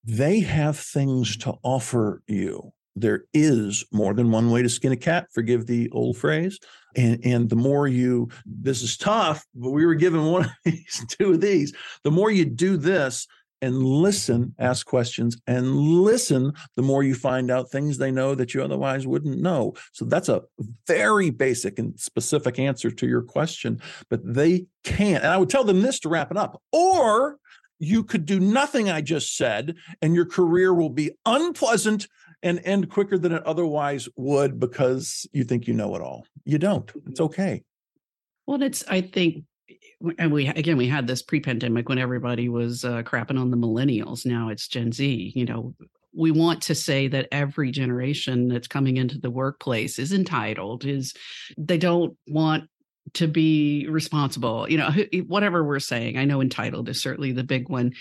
they 0.03 0.39
have 0.41 0.77
things 0.77 1.35
to 1.37 1.55
offer 1.63 2.21
you. 2.27 2.71
There 2.99 3.25
is 3.33 3.85
more 3.91 4.13
than 4.13 4.31
one 4.31 4.51
way 4.51 4.61
to 4.63 4.69
skin 4.69 4.91
a 4.91 4.97
cat, 4.97 5.27
forgive 5.31 5.67
the 5.67 5.89
old 5.91 6.17
phrase. 6.17 6.59
And, 6.95 7.23
and 7.23 7.49
the 7.49 7.55
more 7.55 7.87
you, 7.87 8.29
this 8.45 8.81
is 8.81 8.97
tough, 8.97 9.45
but 9.53 9.69
we 9.69 9.85
were 9.85 9.95
given 9.95 10.25
one 10.25 10.45
of 10.45 10.51
these, 10.65 11.05
two 11.09 11.33
of 11.33 11.41
these. 11.41 11.73
The 12.03 12.11
more 12.11 12.31
you 12.31 12.45
do 12.45 12.77
this, 12.77 13.27
and 13.61 13.83
listen, 13.83 14.53
ask 14.59 14.85
questions 14.85 15.37
and 15.47 15.75
listen, 15.75 16.53
the 16.75 16.83
more 16.83 17.03
you 17.03 17.15
find 17.15 17.49
out 17.49 17.71
things 17.71 17.97
they 17.97 18.11
know 18.11 18.35
that 18.35 18.53
you 18.53 18.63
otherwise 18.63 19.07
wouldn't 19.07 19.41
know. 19.41 19.73
So 19.93 20.05
that's 20.05 20.29
a 20.29 20.43
very 20.85 21.31
basic 21.31 21.79
and 21.79 21.99
specific 21.99 22.59
answer 22.59 22.91
to 22.91 23.07
your 23.07 23.23
question, 23.23 23.81
but 24.09 24.21
they 24.23 24.67
can't. 24.83 25.23
And 25.23 25.33
I 25.33 25.37
would 25.37 25.49
tell 25.49 25.63
them 25.63 25.81
this 25.81 25.99
to 26.01 26.09
wrap 26.09 26.29
it 26.29 26.37
up. 26.37 26.61
Or 26.71 27.37
you 27.79 28.03
could 28.03 28.25
do 28.25 28.39
nothing 28.39 28.89
I 28.89 29.01
just 29.01 29.35
said, 29.35 29.75
and 30.01 30.15
your 30.15 30.25
career 30.25 30.73
will 30.73 30.89
be 30.89 31.11
unpleasant 31.25 32.07
and 32.47 32.61
end 32.63 32.89
quicker 32.89 33.17
than 33.17 33.33
it 33.33 33.43
otherwise 33.43 34.07
would 34.15 34.59
because 34.59 35.27
you 35.33 35.43
think 35.43 35.67
you 35.67 35.73
know 35.73 35.95
it 35.95 36.01
all. 36.01 36.25
You 36.45 36.57
don't. 36.57 36.89
It's 37.07 37.19
okay. 37.19 37.63
Well, 38.45 38.63
it's, 38.63 38.85
I 38.87 39.01
think, 39.01 39.43
and 40.17 40.31
we 40.31 40.47
again 40.47 40.77
we 40.77 40.87
had 40.87 41.07
this 41.07 41.21
pre-pandemic 41.21 41.89
when 41.89 41.97
everybody 41.97 42.49
was 42.49 42.85
uh, 42.85 43.03
crapping 43.03 43.39
on 43.39 43.51
the 43.51 43.57
millennials 43.57 44.25
now 44.25 44.49
it's 44.49 44.67
gen 44.67 44.91
z 44.91 45.31
you 45.35 45.43
know 45.43 45.73
we 46.13 46.31
want 46.31 46.61
to 46.61 46.75
say 46.75 47.07
that 47.07 47.27
every 47.31 47.71
generation 47.71 48.47
that's 48.47 48.67
coming 48.67 48.97
into 48.97 49.19
the 49.19 49.31
workplace 49.31 49.99
is 49.99 50.13
entitled 50.13 50.85
is 50.85 51.13
they 51.57 51.77
don't 51.77 52.15
want 52.27 52.69
to 53.13 53.27
be 53.27 53.87
responsible 53.89 54.69
you 54.69 54.77
know 54.77 54.91
whatever 55.25 55.63
we're 55.63 55.79
saying 55.79 56.17
i 56.17 56.25
know 56.25 56.41
entitled 56.41 56.87
is 56.89 57.01
certainly 57.01 57.31
the 57.31 57.43
big 57.43 57.67
one 57.67 57.91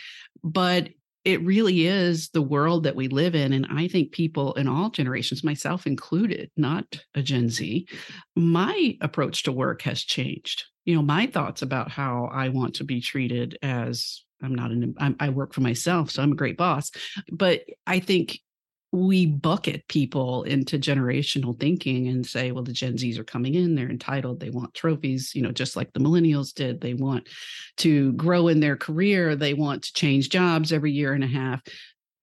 but 0.45 0.89
it 1.27 1.43
really 1.43 1.87
is 1.87 2.29
the 2.29 2.41
world 2.41 2.85
that 2.85 2.95
we 2.95 3.09
live 3.09 3.35
in. 3.35 3.53
And 3.53 3.67
I 3.69 3.89
think 3.89 4.13
people 4.13 4.55
in 4.55 4.69
all 4.69 4.91
generations, 4.91 5.43
myself 5.43 5.85
included, 5.85 6.53
not 6.57 7.01
a 7.17 7.23
Gen 7.23 7.49
Z, 7.49 7.89
my 8.37 8.97
approach 9.01 9.43
to 9.43 9.53
work 9.53 9.83
has 9.83 10.03
changed. 10.03 10.63
You 10.85 10.95
know, 10.95 11.03
my 11.03 11.27
thoughts 11.27 11.63
about 11.63 11.91
how 11.91 12.31
I 12.33 12.51
want 12.51 12.77
to 12.77 12.85
be 12.85 13.01
treated 13.01 13.59
as 13.61 14.23
I'm 14.41 14.55
not 14.55 14.71
an, 14.71 14.95
I'm, 14.99 15.17
I 15.19 15.31
work 15.31 15.53
for 15.53 15.63
myself, 15.63 16.13
so 16.13 16.23
I'm 16.23 16.31
a 16.31 16.37
great 16.37 16.57
boss. 16.57 16.93
But 17.33 17.63
I 17.89 17.99
think 17.99 18.39
we 18.97 19.27
bucket 19.27 19.87
people 19.89 20.43
into 20.45 20.79
generational 20.79 21.59
thinking 21.59 22.09
and 22.09 22.27
say, 22.27 22.51
well, 22.51 22.65
the 22.65 22.73
Gen 22.73 22.95
Zs 22.95 23.19
are 23.19 23.25
coming 23.25 23.55
in, 23.55 23.75
they're 23.75 23.91
entitled, 23.91 24.41
they 24.41 24.51
want 24.51 24.73
trophies, 24.73 25.35
you 25.35 25.43
know, 25.43 25.53
just 25.53 25.77
like 25.77 25.93
the 25.93 26.01
millennials 26.01 26.55
did. 26.55 26.81
They 26.81 26.95
want 26.95 27.29
to 27.79 28.13
grow 28.15 28.49
in 28.49 28.61
their 28.61 28.77
career, 28.77 29.37
they 29.37 29.53
want 29.53 29.83
to 29.85 29.93
change 29.93 30.31
jobs 30.31 30.73
every 30.73 30.93
year 30.93 31.13
and 31.13 31.23
a 31.23 31.29
half. 31.29 31.61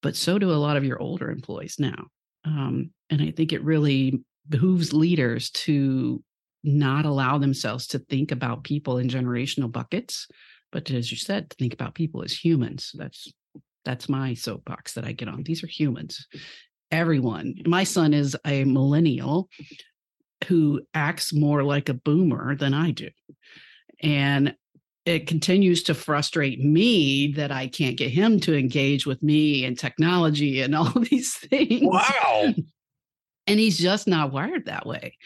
But 0.02 0.16
so 0.16 0.40
do 0.40 0.52
a 0.52 0.56
lot 0.56 0.76
of 0.76 0.84
your 0.84 1.00
older 1.00 1.30
employees 1.30 1.76
now. 1.78 2.08
Um, 2.44 2.90
and 3.10 3.22
I 3.22 3.32
think 3.32 3.54
it 3.54 3.64
really 3.64 4.24
behooves 4.50 4.94
leaders 4.94 5.52
to 5.52 6.24
not 6.64 7.06
allow 7.06 7.38
themselves 7.38 7.88
to 7.88 8.00
think 8.00 8.32
about 8.32 8.64
people 8.64 8.98
in 8.98 9.08
generational 9.10 9.72
buckets, 9.72 10.28
but 10.72 10.90
as 10.90 11.12
you 11.12 11.18
said, 11.18 11.50
to 11.50 11.56
think 11.58 11.74
about 11.74 11.94
people 11.94 12.24
as 12.24 12.34
humans. 12.34 12.92
That's 12.96 13.32
that's 13.86 14.10
my 14.10 14.34
soapbox 14.34 14.94
that 14.94 15.06
I 15.06 15.12
get 15.12 15.28
on. 15.28 15.44
These 15.44 15.64
are 15.64 15.68
humans. 15.68 16.28
Everyone. 16.92 17.56
My 17.66 17.84
son 17.84 18.14
is 18.14 18.36
a 18.46 18.64
millennial 18.64 19.50
who 20.48 20.82
acts 20.94 21.34
more 21.34 21.64
like 21.64 21.90
a 21.90 21.94
boomer 21.94 22.56
than 22.56 22.74
I 22.74 22.92
do. 22.92 23.10
And 24.02 24.56
it 25.06 25.28
continues 25.28 25.84
to 25.84 25.94
frustrate 25.94 26.64
me 26.64 27.34
that 27.34 27.52
I 27.52 27.68
can't 27.68 27.98
get 27.98 28.12
him 28.12 28.40
to 28.42 28.58
engage 28.58 29.06
with 29.06 29.22
me 29.22 29.66
and 29.66 29.78
technology 29.78 30.62
and 30.62 30.76
all 30.76 30.92
these 30.92 31.34
things. 31.36 31.84
Wow. 31.84 32.54
and 33.48 33.60
he's 33.60 33.78
just 33.78 34.08
not 34.08 34.32
wired 34.32 34.66
that 34.66 34.86
way. 34.86 35.18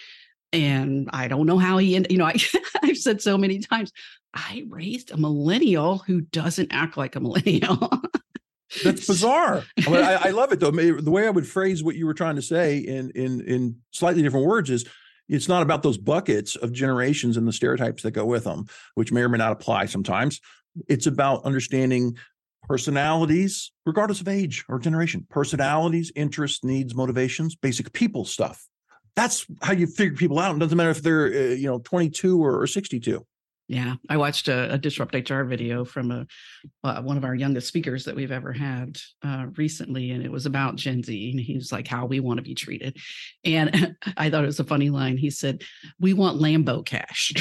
And 0.53 1.09
I 1.11 1.27
don't 1.27 1.45
know 1.45 1.57
how 1.57 1.77
he, 1.77 1.97
you 2.09 2.17
know, 2.17 2.25
I, 2.25 2.35
I've 2.83 2.97
said 2.97 3.21
so 3.21 3.37
many 3.37 3.59
times, 3.59 3.91
I 4.33 4.65
raised 4.69 5.11
a 5.11 5.17
millennial 5.17 5.99
who 5.99 6.21
doesn't 6.21 6.71
act 6.71 6.97
like 6.97 7.15
a 7.15 7.19
millennial. 7.19 7.89
That's 8.83 9.07
bizarre. 9.07 9.63
I, 9.85 9.89
mean, 9.89 10.03
I, 10.03 10.13
I, 10.13 10.29
love 10.31 10.51
it 10.51 10.59
though. 10.59 10.71
The 10.71 11.11
way 11.11 11.25
I 11.25 11.29
would 11.29 11.47
phrase 11.47 11.83
what 11.83 11.95
you 11.95 12.05
were 12.05 12.13
trying 12.13 12.35
to 12.35 12.41
say 12.41 12.77
in 12.77 13.11
in 13.11 13.41
in 13.41 13.77
slightly 13.91 14.21
different 14.21 14.45
words 14.45 14.69
is 14.69 14.85
it's 15.29 15.47
not 15.47 15.61
about 15.61 15.83
those 15.83 15.97
buckets 15.97 16.55
of 16.55 16.71
generations 16.71 17.37
and 17.37 17.47
the 17.47 17.53
stereotypes 17.53 18.03
that 18.03 18.11
go 18.11 18.25
with 18.25 18.43
them, 18.43 18.65
which 18.95 19.11
may 19.11 19.21
or 19.21 19.29
may 19.29 19.37
not 19.37 19.51
apply 19.51 19.85
sometimes. 19.85 20.39
It's 20.87 21.07
about 21.07 21.43
understanding 21.43 22.17
personalities, 22.63 23.71
regardless 23.85 24.21
of 24.21 24.27
age 24.27 24.63
or 24.69 24.79
generation, 24.79 25.25
personalities, 25.29 26.11
interests, 26.15 26.63
needs, 26.63 26.93
motivations, 26.95 27.55
basic 27.55 27.93
people 27.93 28.25
stuff. 28.25 28.65
That's 29.15 29.45
how 29.61 29.73
you 29.73 29.87
figure 29.87 30.15
people 30.15 30.39
out. 30.39 30.55
It 30.55 30.59
doesn't 30.59 30.77
matter 30.77 30.91
if 30.91 31.01
they're 31.01 31.27
uh, 31.27 31.55
you 31.55 31.67
know 31.67 31.79
22 31.79 32.43
or, 32.43 32.61
or 32.61 32.67
62. 32.67 33.25
Yeah, 33.67 33.95
I 34.09 34.15
watched 34.15 34.47
a, 34.47 34.73
a 34.73 34.77
disrupt 34.77 35.13
HR 35.13 35.43
video 35.43 35.83
from 35.83 36.11
a 36.11 36.27
uh, 36.85 37.01
one 37.01 37.17
of 37.17 37.25
our 37.25 37.35
youngest 37.35 37.67
speakers 37.67 38.05
that 38.05 38.15
we've 38.15 38.31
ever 38.31 38.53
had 38.53 38.97
uh, 39.25 39.47
recently, 39.57 40.11
and 40.11 40.23
it 40.23 40.31
was 40.31 40.45
about 40.45 40.77
Gen 40.77 41.03
Z. 41.03 41.31
And 41.31 41.39
he 41.39 41.55
was 41.55 41.71
like, 41.71 41.85
"How 41.85 42.05
we 42.05 42.21
want 42.21 42.37
to 42.37 42.43
be 42.43 42.55
treated," 42.55 42.97
and 43.43 43.97
I 44.17 44.29
thought 44.29 44.43
it 44.43 44.47
was 44.47 44.61
a 44.61 44.63
funny 44.63 44.89
line. 44.89 45.17
He 45.17 45.29
said, 45.29 45.63
"We 45.99 46.13
want 46.13 46.39
Lambo 46.39 46.85
cash." 46.85 47.33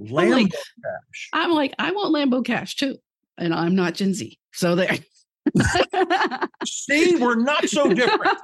Lambo 0.00 0.18
I'm 0.18 0.30
like, 0.30 0.52
cash. 0.52 1.28
I'm 1.32 1.50
like, 1.50 1.74
I 1.78 1.90
want 1.90 2.14
Lambo 2.14 2.44
cash 2.44 2.76
too, 2.76 2.96
and 3.38 3.52
I'm 3.52 3.74
not 3.74 3.94
Gen 3.94 4.14
Z, 4.14 4.38
so 4.52 4.76
there. 4.76 4.98
See, 6.66 7.16
we're 7.16 7.36
not 7.36 7.68
so 7.68 7.92
different. 7.92 8.38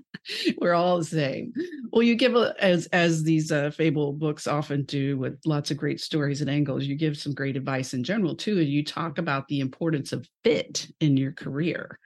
we're 0.58 0.74
all 0.74 0.98
the 0.98 1.04
same. 1.04 1.52
Well, 1.92 2.02
you 2.02 2.14
give 2.14 2.34
a, 2.34 2.54
as 2.58 2.86
as 2.86 3.22
these 3.22 3.52
uh, 3.52 3.70
fable 3.70 4.12
books 4.12 4.46
often 4.46 4.84
do, 4.84 5.18
with 5.18 5.38
lots 5.44 5.70
of 5.70 5.76
great 5.76 6.00
stories 6.00 6.40
and 6.40 6.50
angles. 6.50 6.84
You 6.84 6.96
give 6.96 7.16
some 7.16 7.34
great 7.34 7.56
advice 7.56 7.94
in 7.94 8.04
general 8.04 8.34
too, 8.34 8.58
and 8.58 8.68
you 8.68 8.84
talk 8.84 9.18
about 9.18 9.48
the 9.48 9.60
importance 9.60 10.12
of 10.12 10.28
fit 10.44 10.88
in 11.00 11.16
your 11.16 11.32
career. 11.32 11.98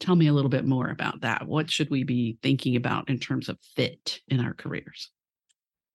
Tell 0.00 0.14
me 0.14 0.28
a 0.28 0.32
little 0.32 0.50
bit 0.50 0.64
more 0.64 0.90
about 0.90 1.22
that. 1.22 1.46
What 1.46 1.70
should 1.70 1.90
we 1.90 2.04
be 2.04 2.38
thinking 2.42 2.76
about 2.76 3.08
in 3.08 3.18
terms 3.18 3.48
of 3.48 3.58
fit 3.74 4.20
in 4.28 4.40
our 4.40 4.54
careers? 4.54 5.10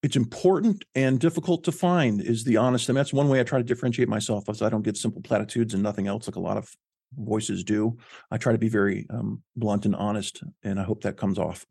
it's 0.01 0.17
important 0.17 0.83
and 0.95 1.17
difficult 1.17 1.63
to 1.63 1.71
find 1.71 2.21
is 2.21 2.43
the 2.43 2.57
honest 2.57 2.89
and 2.89 2.97
that's 2.97 3.13
one 3.13 3.29
way 3.29 3.39
i 3.39 3.43
try 3.43 3.57
to 3.57 3.63
differentiate 3.63 4.09
myself 4.09 4.49
as 4.49 4.61
i 4.61 4.67
don't 4.67 4.83
get 4.83 4.97
simple 4.97 5.21
platitudes 5.21 5.73
and 5.73 5.81
nothing 5.81 6.07
else 6.07 6.27
like 6.27 6.35
a 6.35 6.41
lot 6.41 6.57
of 6.57 6.75
voices 7.17 7.63
do. 7.63 7.97
I 8.31 8.37
try 8.37 8.51
to 8.51 8.57
be 8.57 8.69
very 8.69 9.05
um, 9.09 9.43
blunt 9.55 9.85
and 9.85 9.95
honest, 9.95 10.43
and 10.63 10.79
I 10.79 10.83
hope 10.83 11.03
that 11.03 11.17
comes 11.17 11.37
off. 11.37 11.65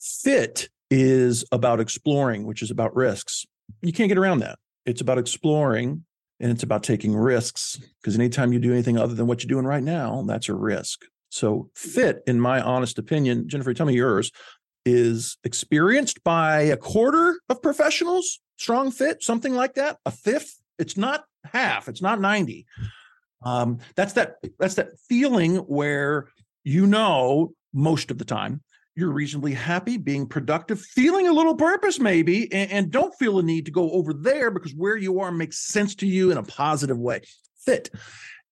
Fit 0.00 0.68
is 0.90 1.44
about 1.52 1.80
exploring, 1.80 2.44
which 2.44 2.62
is 2.62 2.70
about 2.70 2.94
risks. 2.94 3.44
You 3.82 3.92
can't 3.92 4.08
get 4.08 4.18
around 4.18 4.40
that. 4.40 4.58
It's 4.86 5.00
about 5.00 5.18
exploring 5.18 6.04
and 6.40 6.50
it's 6.50 6.62
about 6.62 6.82
taking 6.82 7.14
risks 7.14 7.80
because 8.00 8.14
anytime 8.14 8.52
you 8.52 8.58
do 8.58 8.72
anything 8.72 8.96
other 8.96 9.14
than 9.14 9.26
what 9.26 9.42
you're 9.42 9.48
doing 9.48 9.66
right 9.66 9.82
now, 9.82 10.22
that's 10.26 10.48
a 10.48 10.54
risk. 10.54 11.04
So, 11.30 11.70
fit, 11.74 12.22
in 12.26 12.40
my 12.40 12.60
honest 12.60 12.98
opinion, 12.98 13.48
Jennifer, 13.48 13.74
tell 13.74 13.86
me 13.86 13.94
yours, 13.94 14.30
is 14.86 15.36
experienced 15.44 16.24
by 16.24 16.62
a 16.62 16.76
quarter 16.76 17.38
of 17.50 17.60
professionals, 17.60 18.40
strong 18.56 18.90
fit, 18.90 19.22
something 19.22 19.54
like 19.54 19.74
that, 19.74 19.98
a 20.06 20.10
fifth, 20.10 20.58
It's 20.78 20.96
not 20.96 21.24
half. 21.44 21.88
It's 21.88 22.02
not 22.02 22.20
90. 22.20 22.66
Um, 23.42 23.78
that's 23.94 24.14
that 24.14 24.36
that's 24.58 24.74
that 24.74 24.98
feeling 25.08 25.56
where 25.56 26.28
you 26.64 26.86
know 26.86 27.52
most 27.72 28.10
of 28.10 28.18
the 28.18 28.24
time 28.24 28.62
you're 28.98 29.12
reasonably 29.12 29.54
happy, 29.54 29.96
being 29.96 30.26
productive, 30.26 30.80
feeling 30.80 31.28
a 31.28 31.32
little 31.32 31.54
purpose 31.54 32.00
maybe, 32.00 32.52
and, 32.52 32.72
and, 32.72 32.90
don't 32.90 33.14
feel 33.14 33.38
a 33.38 33.42
need 33.44 33.64
to 33.66 33.70
go 33.70 33.92
over 33.92 34.12
there 34.12 34.50
because 34.50 34.74
where 34.74 34.96
you 34.96 35.20
are 35.20 35.30
makes 35.30 35.68
sense 35.68 35.94
to 35.94 36.04
you 36.04 36.32
in 36.32 36.36
a 36.36 36.42
positive 36.42 36.98
way. 36.98 37.20
Fit. 37.64 37.90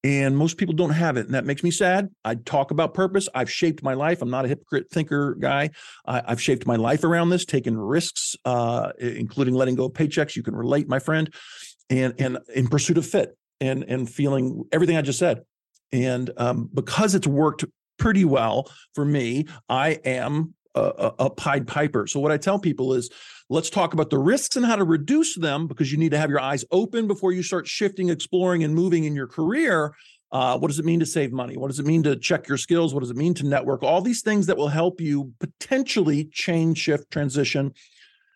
And 0.05 0.37
most 0.37 0.55
people 0.55 0.73
don't 0.73 0.91
have 0.91 1.17
it. 1.17 1.25
And 1.25 1.35
that 1.35 1.43
makes 1.43 1.63
me 1.63 1.71
sad. 1.71 2.07
I 2.23 2.35
talk 2.35 2.71
about 2.71 2.93
purpose. 2.93 3.27
I've 3.35 3.51
shaped 3.51 3.83
my 3.83 3.93
life. 3.93 4.21
I'm 4.21 4.29
not 4.29 4.45
a 4.45 4.47
hypocrite 4.47 4.89
thinker 4.89 5.35
guy. 5.35 5.71
I, 6.05 6.23
have 6.25 6.41
shaped 6.41 6.65
my 6.65 6.77
life 6.77 7.03
around 7.03 7.29
this, 7.29 7.43
taken 7.43 7.77
risks, 7.77 8.37
uh, 8.45 8.93
including 8.99 9.53
letting 9.53 9.75
go 9.75 9.85
of 9.85 9.91
paychecks. 9.91 10.37
You 10.37 10.43
can 10.43 10.55
relate, 10.55 10.87
my 10.87 10.99
friend, 10.99 11.33
and 11.89 12.13
and 12.19 12.37
in 12.55 12.67
pursuit 12.67 12.97
of 12.97 13.05
fit 13.05 13.35
and 13.61 13.83
and 13.83 14.09
feeling 14.09 14.65
everything 14.71 14.97
I 14.97 15.01
just 15.01 15.19
said. 15.19 15.43
And 15.91 16.31
um, 16.37 16.69
because 16.73 17.15
it's 17.15 17.27
worked 17.27 17.65
pretty 17.97 18.25
well 18.25 18.71
for 18.93 19.05
me. 19.05 19.45
I 19.69 19.99
am 20.05 20.53
a, 20.75 21.11
a, 21.19 21.29
Pied 21.29 21.67
Piper. 21.67 22.07
So 22.07 22.19
what 22.19 22.31
I 22.31 22.37
tell 22.37 22.59
people 22.59 22.93
is, 22.93 23.09
let's 23.49 23.69
talk 23.69 23.93
about 23.93 24.09
the 24.09 24.19
risks 24.19 24.55
and 24.55 24.65
how 24.65 24.75
to 24.75 24.83
reduce 24.83 25.35
them 25.35 25.67
because 25.67 25.91
you 25.91 25.97
need 25.97 26.11
to 26.11 26.17
have 26.17 26.29
your 26.29 26.39
eyes 26.39 26.63
open 26.71 27.07
before 27.07 27.31
you 27.31 27.43
start 27.43 27.67
shifting, 27.67 28.09
exploring, 28.09 28.63
and 28.63 28.75
moving 28.75 29.05
in 29.05 29.15
your 29.15 29.27
career. 29.27 29.95
Uh, 30.31 30.57
what 30.57 30.67
does 30.67 30.77
it 30.77 30.85
mean 30.85 30.99
to 30.99 31.05
save 31.05 31.31
money? 31.31 31.55
What 31.55 31.69
does 31.69 31.79
it 31.79 31.85
mean 31.85 32.03
to 32.03 32.15
check 32.15 32.47
your 32.47 32.57
skills? 32.57 32.93
What 32.93 32.99
does 32.99 33.09
it 33.09 33.15
mean 33.15 33.33
to 33.35 33.45
network? 33.45 33.81
All 33.81 34.01
these 34.01 34.21
things 34.21 34.45
that 34.47 34.57
will 34.57 34.67
help 34.67 34.99
you 34.99 35.31
potentially 35.39 36.25
change, 36.25 36.77
shift, 36.77 37.09
transition 37.09 37.73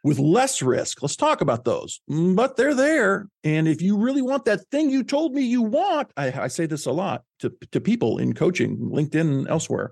with 0.04 0.20
less 0.20 0.62
risk. 0.62 1.02
Let's 1.02 1.16
talk 1.16 1.42
about 1.42 1.64
those. 1.64 2.02
Mm, 2.10 2.36
but 2.36 2.58
they're 2.58 2.74
there. 2.74 3.28
And 3.44 3.68
if 3.68 3.82
you 3.82 3.98
really 3.98 4.22
want 4.22 4.46
that 4.46 4.68
thing 4.72 4.90
you 4.90 5.04
told 5.04 5.34
me 5.34 5.44
you 5.44 5.62
want, 5.62 6.12
I, 6.18 6.32
I 6.32 6.48
say 6.48 6.66
this 6.66 6.86
a 6.86 6.92
lot 6.92 7.24
to, 7.40 7.54
to 7.72 7.80
people 7.80 8.18
in 8.18 8.34
coaching, 8.34 8.78
LinkedIn 8.78 9.22
and 9.22 9.48
elsewhere. 9.48 9.92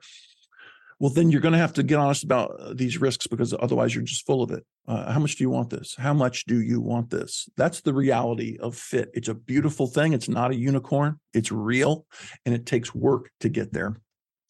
Well, 0.99 1.11
then 1.11 1.29
you're 1.29 1.41
going 1.41 1.53
to 1.53 1.59
have 1.59 1.73
to 1.73 1.83
get 1.83 1.97
honest 1.97 2.25
about 2.25 2.59
uh, 2.59 2.73
these 2.73 2.99
risks 2.99 3.25
because 3.25 3.53
otherwise 3.57 3.95
you're 3.95 4.03
just 4.03 4.25
full 4.25 4.41
of 4.43 4.51
it. 4.51 4.65
Uh, 4.85 5.09
how 5.13 5.19
much 5.19 5.37
do 5.37 5.43
you 5.45 5.49
want 5.49 5.69
this? 5.69 5.95
How 5.97 6.13
much 6.13 6.45
do 6.45 6.59
you 6.59 6.81
want 6.81 7.09
this? 7.09 7.47
That's 7.55 7.81
the 7.81 7.93
reality 7.93 8.57
of 8.59 8.75
fit. 8.75 9.09
It's 9.13 9.29
a 9.29 9.33
beautiful 9.33 9.87
thing. 9.87 10.11
It's 10.11 10.27
not 10.27 10.51
a 10.51 10.55
unicorn. 10.55 11.19
It's 11.33 11.53
real 11.53 12.05
and 12.45 12.53
it 12.53 12.65
takes 12.65 12.93
work 12.93 13.29
to 13.39 13.47
get 13.47 13.71
there. 13.71 13.95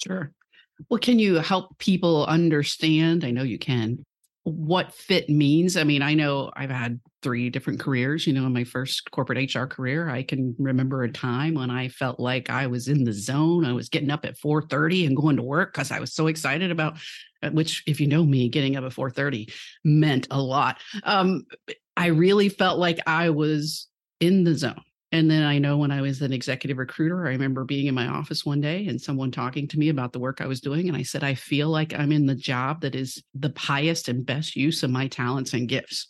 Sure. 0.04 0.32
Well, 0.89 1.00
can 1.00 1.19
you 1.19 1.36
help 1.36 1.78
people 1.78 2.26
understand? 2.26 3.26
I 3.26 3.32
know 3.32 3.43
you 3.43 3.60
can 3.60 4.04
what 4.50 4.94
fit 4.94 5.30
means. 5.30 5.78
I 5.78 5.84
mean, 5.84 6.02
I 6.02 6.14
know 6.14 6.52
I've 6.56 6.70
had 6.70 7.00
three 7.22 7.50
different 7.50 7.80
careers. 7.80 8.26
You 8.26 8.34
know, 8.34 8.46
in 8.46 8.54
my 8.54 8.64
first 8.64 9.12
corporate 9.12 9.54
HR 9.54 9.66
career, 9.66 10.10
I 10.10 10.24
can 10.24 10.56
remember 10.58 11.04
a 11.04 11.12
time 11.12 11.56
when 11.56 11.70
I 11.70 11.90
felt 11.90 12.20
like 12.20 12.50
I 12.50 12.68
was 12.68 12.88
in 12.88 13.04
the 13.04 13.14
zone. 13.14 13.66
I 13.66 13.74
was 13.74 13.90
getting 13.90 14.12
up 14.12 14.26
at 14.26 14.38
4:30 14.38 15.08
and 15.08 15.16
going 15.16 15.38
to 15.38 15.44
work 15.44 15.74
because 15.74 15.92
I 15.92 16.00
was 16.00 16.14
so 16.14 16.28
excited 16.28 16.72
about 16.72 16.98
uh, 17.42 17.50
which 17.52 17.84
if 17.88 18.02
you 18.02 18.08
know 18.08 18.24
me, 18.24 18.50
getting 18.50 18.76
up 18.76 18.84
at 18.84 18.94
4:30 18.94 19.52
meant 19.84 20.28
a 20.32 20.42
lot. 20.42 20.80
Um, 21.04 21.46
I 21.96 22.08
really 22.08 22.50
felt 22.50 22.80
like 22.80 23.00
I 23.08 23.30
was 23.30 23.88
in 24.20 24.44
the 24.44 24.56
zone. 24.56 24.82
And 25.12 25.30
then 25.30 25.43
I 25.43 25.58
know 25.58 25.78
when 25.78 25.91
I 25.91 26.02
was 26.02 26.22
an 26.22 26.32
executive 26.32 26.78
recruiter, 26.78 27.26
I 27.26 27.32
remember 27.32 27.63
being 27.63 27.88
in 27.88 27.95
my 27.95 28.08
office 28.08 28.45
one 28.45 28.62
day 28.62 28.86
and 28.88 29.02
someone 29.02 29.32
talking 29.32 29.67
to 29.69 29.80
me 29.80 29.89
about 29.89 30.13
the 30.13 30.19
work 30.19 30.39
I 30.39 30.45
was 30.45 30.62
doing. 30.62 30.88
And 30.88 30.95
I 30.95 31.02
said, 31.02 31.24
I 31.24 31.34
feel 31.34 31.69
like 31.69 31.93
I'm 31.93 32.12
in 32.12 32.28
the 32.28 32.36
job 32.36 32.82
that 32.82 32.93
is 32.93 33.24
the 33.34 33.52
highest 33.58 34.08
and 34.08 34.26
best 34.26 34.56
use 34.56 34.84
of 34.84 34.91
my 34.91 35.08
talents 35.08 35.54
and 35.54 35.67
gifts. 35.67 36.08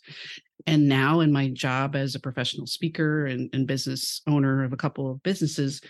And 0.66 0.86
now, 0.86 1.20
in 1.20 1.32
my 1.32 1.48
job 1.48 1.96
as 1.96 2.14
a 2.14 2.20
professional 2.20 2.66
speaker 2.66 3.24
and, 3.24 3.48
and 3.54 3.66
business 3.66 4.20
owner 4.26 4.62
of 4.64 4.74
a 4.74 4.76
couple 4.76 5.10
of 5.10 5.22
businesses, 5.22 5.80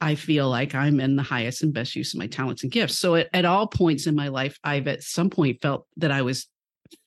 I 0.00 0.14
feel 0.14 0.48
like 0.48 0.74
I'm 0.74 1.00
in 1.00 1.16
the 1.16 1.22
highest 1.22 1.62
and 1.62 1.72
best 1.72 1.94
use 1.94 2.14
of 2.14 2.18
my 2.18 2.26
talents 2.26 2.62
and 2.62 2.72
gifts. 2.72 2.98
So 2.98 3.14
at, 3.16 3.28
at 3.32 3.44
all 3.44 3.66
points 3.66 4.06
in 4.06 4.14
my 4.14 4.28
life, 4.28 4.58
I've 4.64 4.88
at 4.88 5.02
some 5.02 5.28
point 5.28 5.60
felt 5.60 5.86
that 5.98 6.10
I 6.10 6.22
was 6.22 6.46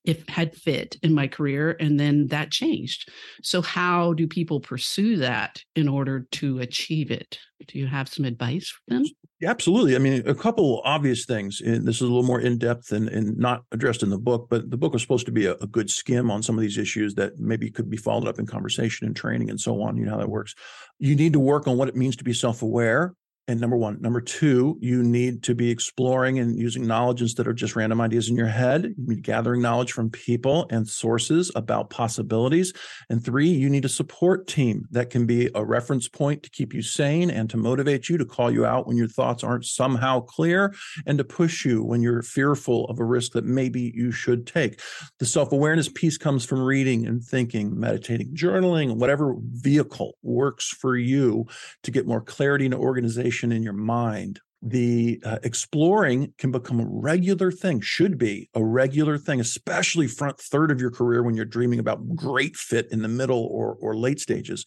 if 0.08 0.28
had 0.30 0.56
fit 0.56 0.96
in 1.04 1.14
my 1.14 1.28
career 1.28 1.76
and 1.80 2.00
then 2.00 2.28
that 2.28 2.50
changed. 2.50 3.10
So 3.44 3.62
how 3.62 4.14
do 4.14 4.26
people 4.26 4.60
pursue 4.60 5.18
that 5.18 5.62
in 5.76 5.88
order 5.90 6.26
to 6.32 6.60
achieve 6.60 7.12
it? 7.12 7.38
Do 7.68 7.78
you 7.78 7.88
have 7.88 8.08
some 8.08 8.24
advice 8.24 8.70
for 8.70 8.94
them? 8.94 9.04
Absolutely. 9.44 9.96
I 9.96 10.00
mean 10.00 10.24
a 10.26 10.34
couple 10.34 10.82
obvious 10.86 11.26
things 11.26 11.62
and 11.62 11.86
this 11.86 11.98
is 11.98 12.04
a 12.04 12.06
little 12.06 12.24
more 12.24 12.40
in-depth 12.40 12.92
and, 12.92 13.10
and 13.10 13.38
not 13.38 13.64
addressed 13.72 14.02
in 14.02 14.10
the 14.10 14.18
book 14.18 14.48
but 14.50 14.72
the 14.72 14.78
book 14.78 14.94
was 14.94 15.02
supposed 15.02 15.26
to 15.26 15.32
be 15.32 15.46
a, 15.46 15.56
a 15.56 15.68
good 15.68 15.90
skim 15.90 16.32
on 16.32 16.42
some 16.42 16.56
of 16.56 16.62
these 16.62 16.78
issues 16.78 17.14
that 17.16 17.38
maybe 17.38 17.70
could 17.70 17.90
be 17.90 17.98
followed 17.98 18.28
up 18.28 18.40
in 18.40 18.46
conversation 18.46 19.06
and 19.06 19.16
training 19.16 19.50
and 19.50 19.60
so 19.60 19.82
on. 19.82 19.98
You 19.98 20.06
know 20.06 20.12
how 20.12 20.18
that 20.18 20.30
works. 20.30 20.56
You 21.00 21.16
need 21.16 21.34
to 21.34 21.40
work 21.40 21.68
on 21.68 21.78
what 21.78 21.90
it 21.90 21.96
means 21.96 22.16
to 22.16 22.24
be 22.24 22.34
self-aware 22.34 23.14
and 23.48 23.62
number 23.62 23.78
one. 23.78 24.02
Number 24.02 24.20
two, 24.20 24.78
you 24.82 25.02
need 25.02 25.42
to 25.44 25.56
be 25.56 25.72
exploring 25.72 26.38
and 26.38 26.60
using 26.60 26.86
knowledge 26.86 27.22
instead 27.22 27.48
of 27.48 27.56
just 27.56 27.78
random 27.78 28.02
ideas 28.02 28.30
in 28.30 28.36
your 28.36 28.48
head. 28.48 28.84
You 28.98 29.08
need 29.08 29.24
gathering 29.24 29.62
knowledge 29.62 29.94
from 29.94 30.10
people 30.10 30.68
and 30.70 30.88
sources 30.88 31.50
about 31.56 31.90
possibilities. 31.90 32.74
And 33.10 33.24
three, 33.24 33.48
you 33.48 33.70
need 33.70 33.86
a 33.86 33.90
support 33.90 34.48
team 34.48 34.86
that 34.92 35.10
can 35.10 35.26
be 35.26 35.50
a 35.56 35.64
reference 35.64 36.10
point 36.10 36.44
to 36.44 36.50
keep 36.50 36.74
you 36.74 36.82
sane 36.82 37.30
and 37.30 37.50
to 37.50 37.58
motivate 37.58 38.10
you, 38.10 38.18
to 38.18 38.26
call 38.26 38.52
you 38.52 38.66
out 38.66 38.86
when 38.86 38.98
your 38.98 39.08
thoughts 39.08 39.46
aren't 39.46 39.66
somehow 39.66 40.20
clear, 40.20 40.74
and 41.06 41.18
to 41.18 41.24
push 41.24 41.64
you 41.64 41.84
when 41.84 42.02
you're 42.02 42.22
fearful 42.22 42.86
of 42.86 43.00
a 43.00 43.06
risk 43.06 43.32
that 43.32 43.46
maybe 43.46 43.94
you 43.96 44.12
should 44.12 44.46
take. 44.46 44.82
The 45.20 45.26
self 45.26 45.54
awareness 45.54 45.88
piece 45.88 46.18
comes 46.18 46.44
from 46.44 46.62
reading 46.62 47.08
and 47.08 47.24
thinking, 47.24 47.80
meditating, 47.80 48.36
journaling, 48.36 48.98
whatever 48.98 49.36
vehicle 49.40 50.18
works 50.22 50.68
for 50.68 50.98
you 50.98 51.46
to 51.84 51.92
get 51.92 52.06
more 52.06 52.22
clarity 52.22 52.66
and 52.66 52.74
organization 52.74 53.37
in 53.44 53.64
your 53.64 53.74
mind 53.74 54.40
the 54.64 55.22
uh, 55.24 55.38
exploring 55.44 56.34
can 56.38 56.52
become 56.52 56.80
a 56.80 56.88
regular 56.88 57.52
thing 57.52 57.80
should 57.80 58.18
be 58.18 58.50
a 58.56 58.64
regular 58.64 59.18
thing 59.18 59.40
especially 59.40 60.08
front 60.08 60.40
third 60.40 60.72
of 60.72 60.82
your 60.82 60.90
career 60.90 61.22
when 61.22 61.36
you're 61.36 61.46
dreaming 61.46 61.80
about 61.80 62.16
great 62.16 62.56
fit 62.56 62.88
in 62.92 63.02
the 63.02 63.08
middle 63.08 63.46
or 63.52 63.78
or 63.80 63.96
late 63.96 64.20
stages. 64.20 64.66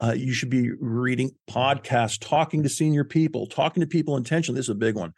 Uh, 0.00 0.12
you 0.12 0.32
should 0.32 0.50
be 0.50 0.70
reading 0.78 1.30
podcasts 1.50 2.18
talking 2.20 2.62
to 2.62 2.68
senior 2.68 3.02
people 3.02 3.48
talking 3.48 3.80
to 3.80 3.86
people 3.86 4.16
intentionally 4.16 4.56
this 4.56 4.66
is 4.66 4.70
a 4.70 4.74
big 4.74 4.94
one 4.94 5.12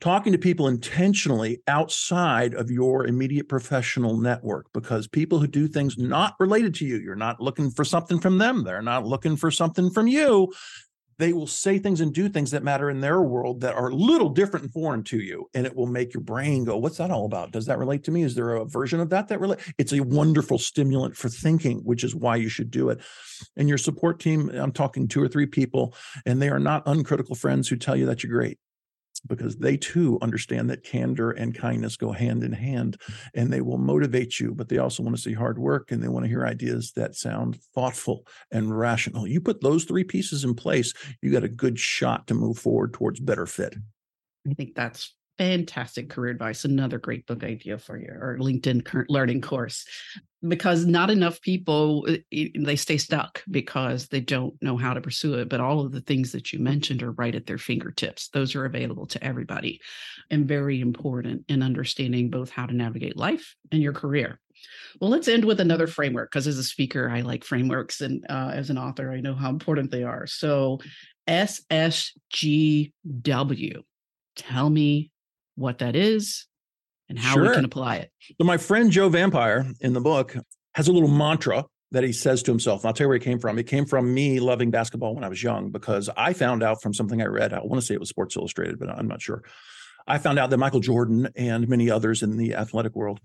talking 0.00 0.32
to 0.32 0.38
people 0.38 0.66
intentionally 0.66 1.60
outside 1.68 2.52
of 2.54 2.68
your 2.68 3.06
immediate 3.06 3.48
professional 3.48 4.16
network 4.16 4.66
because 4.74 5.06
people 5.06 5.38
who 5.38 5.46
do 5.46 5.68
things 5.68 5.96
not 5.96 6.34
related 6.40 6.74
to 6.74 6.84
you 6.84 6.96
you're 6.96 7.14
not 7.14 7.40
looking 7.40 7.70
for 7.70 7.84
something 7.84 8.18
from 8.18 8.36
them 8.36 8.64
they're 8.64 8.82
not 8.82 9.06
looking 9.06 9.36
for 9.36 9.50
something 9.50 9.90
from 9.90 10.08
you 10.08 10.52
they 11.18 11.32
will 11.32 11.46
say 11.46 11.78
things 11.78 12.00
and 12.00 12.12
do 12.12 12.28
things 12.28 12.50
that 12.50 12.62
matter 12.62 12.90
in 12.90 13.00
their 13.00 13.22
world 13.22 13.60
that 13.62 13.74
are 13.74 13.88
a 13.88 13.94
little 13.94 14.28
different 14.28 14.64
and 14.64 14.72
foreign 14.72 15.02
to 15.04 15.18
you 15.18 15.48
and 15.54 15.66
it 15.66 15.74
will 15.74 15.86
make 15.86 16.12
your 16.12 16.22
brain 16.22 16.64
go 16.64 16.76
what's 16.76 16.98
that 16.98 17.10
all 17.10 17.24
about? 17.24 17.52
Does 17.52 17.66
that 17.66 17.78
relate 17.78 18.04
to 18.04 18.10
me? 18.10 18.22
Is 18.22 18.34
there 18.34 18.54
a 18.56 18.64
version 18.64 19.00
of 19.00 19.10
that 19.10 19.28
that 19.28 19.40
relate? 19.40 19.60
It's 19.78 19.92
a 19.92 20.00
wonderful 20.00 20.58
stimulant 20.58 21.16
for 21.16 21.28
thinking 21.28 21.78
which 21.78 22.04
is 22.04 22.14
why 22.14 22.36
you 22.36 22.48
should 22.48 22.70
do 22.70 22.90
it. 22.90 23.00
And 23.56 23.68
your 23.68 23.78
support 23.78 24.20
team 24.20 24.50
i'm 24.50 24.72
talking 24.72 25.08
two 25.08 25.22
or 25.22 25.28
three 25.28 25.46
people 25.46 25.94
and 26.24 26.40
they 26.40 26.48
are 26.48 26.58
not 26.58 26.82
uncritical 26.86 27.34
friends 27.34 27.68
who 27.68 27.76
tell 27.76 27.96
you 27.96 28.06
that 28.06 28.22
you're 28.22 28.32
great 28.32 28.58
because 29.20 29.56
they 29.56 29.76
too 29.76 30.18
understand 30.22 30.70
that 30.70 30.84
candor 30.84 31.30
and 31.30 31.54
kindness 31.54 31.96
go 31.96 32.12
hand 32.12 32.44
in 32.44 32.52
hand 32.52 33.00
and 33.34 33.52
they 33.52 33.60
will 33.60 33.78
motivate 33.78 34.38
you 34.38 34.54
but 34.54 34.68
they 34.68 34.78
also 34.78 35.02
want 35.02 35.16
to 35.16 35.22
see 35.22 35.32
hard 35.32 35.58
work 35.58 35.90
and 35.90 36.02
they 36.02 36.08
want 36.08 36.24
to 36.24 36.28
hear 36.28 36.46
ideas 36.46 36.92
that 36.92 37.14
sound 37.14 37.58
thoughtful 37.74 38.26
and 38.50 38.76
rational. 38.76 39.26
You 39.26 39.40
put 39.40 39.60
those 39.60 39.84
three 39.84 40.04
pieces 40.04 40.44
in 40.44 40.54
place 40.54 40.92
you 41.22 41.32
got 41.32 41.44
a 41.44 41.48
good 41.48 41.78
shot 41.78 42.26
to 42.28 42.34
move 42.34 42.58
forward 42.58 42.92
towards 42.92 43.20
better 43.20 43.46
fit. 43.46 43.74
I 44.48 44.54
think 44.54 44.74
that's 44.74 45.14
fantastic 45.38 46.08
career 46.08 46.32
advice 46.32 46.64
another 46.64 46.98
great 46.98 47.26
book 47.26 47.44
idea 47.44 47.78
for 47.78 47.98
your 47.98 48.36
linkedin 48.40 48.84
current 48.84 49.10
learning 49.10 49.40
course 49.40 49.84
because 50.48 50.84
not 50.84 51.10
enough 51.10 51.40
people 51.40 52.06
uh, 52.08 52.16
they 52.58 52.76
stay 52.76 52.96
stuck 52.96 53.42
because 53.50 54.08
they 54.08 54.20
don't 54.20 54.54
know 54.62 54.76
how 54.76 54.92
to 54.92 55.00
pursue 55.00 55.34
it 55.34 55.48
but 55.48 55.60
all 55.60 55.80
of 55.80 55.92
the 55.92 56.00
things 56.02 56.32
that 56.32 56.52
you 56.52 56.58
mentioned 56.58 57.02
are 57.02 57.12
right 57.12 57.34
at 57.34 57.46
their 57.46 57.58
fingertips. 57.58 58.28
Those 58.28 58.54
are 58.54 58.64
available 58.64 59.06
to 59.06 59.24
everybody 59.24 59.80
and 60.30 60.46
very 60.46 60.80
important 60.80 61.44
in 61.48 61.62
understanding 61.62 62.30
both 62.30 62.50
how 62.50 62.66
to 62.66 62.74
navigate 62.74 63.16
life 63.16 63.54
and 63.72 63.82
your 63.82 63.92
career. 63.92 64.40
Well 65.00 65.10
let's 65.10 65.28
end 65.28 65.44
with 65.44 65.60
another 65.60 65.86
framework 65.86 66.30
because 66.30 66.46
as 66.46 66.58
a 66.58 66.64
speaker 66.64 67.10
i 67.10 67.20
like 67.20 67.44
frameworks 67.44 68.00
and 68.00 68.24
uh, 68.28 68.50
as 68.52 68.70
an 68.70 68.78
author 68.78 69.12
i 69.12 69.20
know 69.20 69.34
how 69.34 69.50
important 69.50 69.90
they 69.90 70.02
are. 70.02 70.26
So 70.26 70.80
ssgw 71.28 72.12
tell 74.36 74.70
me 74.70 75.10
what 75.56 75.78
that 75.78 75.96
is 75.96 76.46
and 77.08 77.18
how 77.18 77.34
sure. 77.34 77.48
we 77.48 77.54
can 77.54 77.64
apply 77.64 77.96
it. 77.96 78.10
So, 78.38 78.44
my 78.44 78.56
friend 78.56 78.90
Joe 78.90 79.08
Vampire 79.08 79.66
in 79.80 79.92
the 79.92 80.00
book 80.00 80.36
has 80.74 80.88
a 80.88 80.92
little 80.92 81.08
mantra 81.08 81.64
that 81.92 82.04
he 82.04 82.12
says 82.12 82.42
to 82.42 82.50
himself. 82.50 82.82
And 82.82 82.88
I'll 82.88 82.94
tell 82.94 83.06
you 83.06 83.08
where 83.08 83.16
it 83.16 83.22
came 83.22 83.38
from. 83.38 83.58
It 83.58 83.66
came 83.66 83.86
from 83.86 84.12
me 84.12 84.40
loving 84.40 84.70
basketball 84.70 85.14
when 85.14 85.24
I 85.24 85.28
was 85.28 85.42
young 85.42 85.70
because 85.70 86.10
I 86.16 86.32
found 86.32 86.62
out 86.62 86.82
from 86.82 86.92
something 86.92 87.22
I 87.22 87.26
read. 87.26 87.52
I 87.52 87.60
want 87.60 87.80
to 87.80 87.86
say 87.86 87.94
it 87.94 88.00
was 88.00 88.08
Sports 88.08 88.36
Illustrated, 88.36 88.78
but 88.78 88.90
I'm 88.90 89.06
not 89.06 89.22
sure. 89.22 89.42
I 90.06 90.18
found 90.18 90.38
out 90.38 90.50
that 90.50 90.58
Michael 90.58 90.80
Jordan 90.80 91.28
and 91.36 91.68
many 91.68 91.90
others 91.90 92.22
in 92.22 92.36
the 92.36 92.54
athletic 92.54 92.94
world 92.94 93.20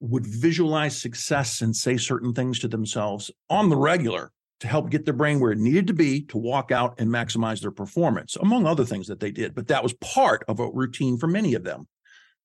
would 0.00 0.26
visualize 0.26 1.00
success 1.00 1.60
and 1.60 1.76
say 1.76 1.96
certain 1.96 2.34
things 2.34 2.58
to 2.60 2.68
themselves 2.68 3.30
on 3.48 3.68
the 3.68 3.76
regular 3.76 4.32
to 4.62 4.68
help 4.68 4.90
get 4.90 5.04
their 5.04 5.12
brain 5.12 5.40
where 5.40 5.50
it 5.50 5.58
needed 5.58 5.88
to 5.88 5.92
be 5.92 6.22
to 6.22 6.38
walk 6.38 6.70
out 6.70 6.94
and 6.98 7.10
maximize 7.10 7.60
their 7.60 7.72
performance, 7.72 8.36
among 8.36 8.64
other 8.64 8.84
things 8.84 9.08
that 9.08 9.18
they 9.18 9.32
did. 9.32 9.56
But 9.56 9.66
that 9.66 9.82
was 9.82 9.92
part 9.94 10.44
of 10.46 10.60
a 10.60 10.70
routine 10.70 11.18
for 11.18 11.26
many 11.26 11.54
of 11.54 11.64
them. 11.64 11.88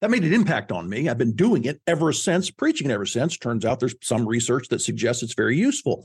That 0.00 0.10
made 0.10 0.24
an 0.24 0.32
impact 0.32 0.72
on 0.72 0.88
me. 0.88 1.08
I've 1.08 1.16
been 1.16 1.36
doing 1.36 1.64
it 1.64 1.80
ever 1.86 2.12
since, 2.12 2.50
preaching 2.50 2.90
it 2.90 2.94
ever 2.94 3.06
since. 3.06 3.38
Turns 3.38 3.64
out 3.64 3.78
there's 3.78 3.94
some 4.02 4.26
research 4.26 4.66
that 4.68 4.80
suggests 4.80 5.22
it's 5.22 5.34
very 5.34 5.56
useful. 5.56 6.04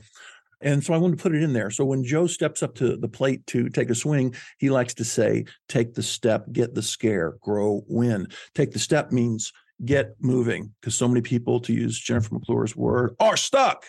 And 0.60 0.84
so 0.84 0.94
I 0.94 0.98
wanted 0.98 1.18
to 1.18 1.22
put 1.22 1.34
it 1.34 1.42
in 1.42 1.52
there. 1.52 1.70
So 1.70 1.84
when 1.84 2.04
Joe 2.04 2.28
steps 2.28 2.62
up 2.62 2.76
to 2.76 2.96
the 2.96 3.08
plate 3.08 3.44
to 3.48 3.68
take 3.68 3.90
a 3.90 3.94
swing, 3.96 4.36
he 4.58 4.70
likes 4.70 4.94
to 4.94 5.04
say, 5.04 5.46
take 5.68 5.94
the 5.94 6.02
step, 6.02 6.46
get 6.52 6.76
the 6.76 6.82
scare, 6.82 7.34
grow, 7.40 7.82
win. 7.88 8.28
Take 8.54 8.70
the 8.70 8.78
step 8.78 9.10
means 9.10 9.52
get 9.84 10.14
moving 10.20 10.72
because 10.80 10.94
so 10.94 11.08
many 11.08 11.22
people, 11.22 11.58
to 11.58 11.72
use 11.72 11.98
Jennifer 11.98 12.36
McClure's 12.36 12.76
word, 12.76 13.16
are 13.18 13.36
stuck. 13.36 13.86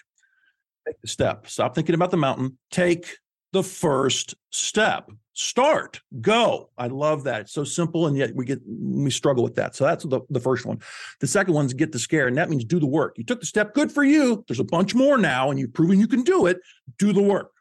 Take 0.88 1.02
the 1.02 1.08
step. 1.08 1.48
Stop 1.48 1.76
thinking 1.76 1.96
about 1.96 2.12
the 2.12 2.18
mountain. 2.18 2.58
Take 2.72 3.18
the 3.54 3.64
first 3.64 4.36
step. 4.52 5.10
Start, 5.34 6.02
go. 6.22 6.70
I 6.78 6.88
love 6.88 7.26
that. 7.26 7.42
It's 7.42 7.54
so 7.54 7.64
simple, 7.66 8.08
and 8.08 8.16
yet 8.16 8.34
we 8.36 8.46
get 8.46 8.62
we 8.68 9.10
struggle 9.10 9.44
with 9.44 9.56
that. 9.56 9.76
So 9.76 9.84
that's 9.84 10.06
the, 10.06 10.22
the 10.30 10.40
first 10.40 10.66
one. 10.66 10.80
The 11.20 11.28
second 11.28 11.54
one 11.54 11.66
is 11.66 11.74
get 11.74 11.92
the 11.92 12.00
scare, 12.00 12.28
and 12.28 12.38
that 12.38 12.50
means 12.50 12.64
do 12.64 12.80
the 12.80 12.86
work. 12.86 13.18
You 13.18 13.26
took 13.26 13.42
the 13.42 13.46
step, 13.46 13.74
good 13.74 13.92
for 13.92 14.04
you. 14.04 14.46
There's 14.48 14.62
a 14.62 14.66
bunch 14.66 14.96
more 14.96 15.18
now, 15.18 15.52
and 15.52 15.60
you've 15.60 15.74
proven 15.74 16.00
you 16.00 16.08
can 16.08 16.24
do 16.24 16.46
it. 16.46 16.60
Do 16.98 17.12
the 17.12 17.22
work. 17.22 17.52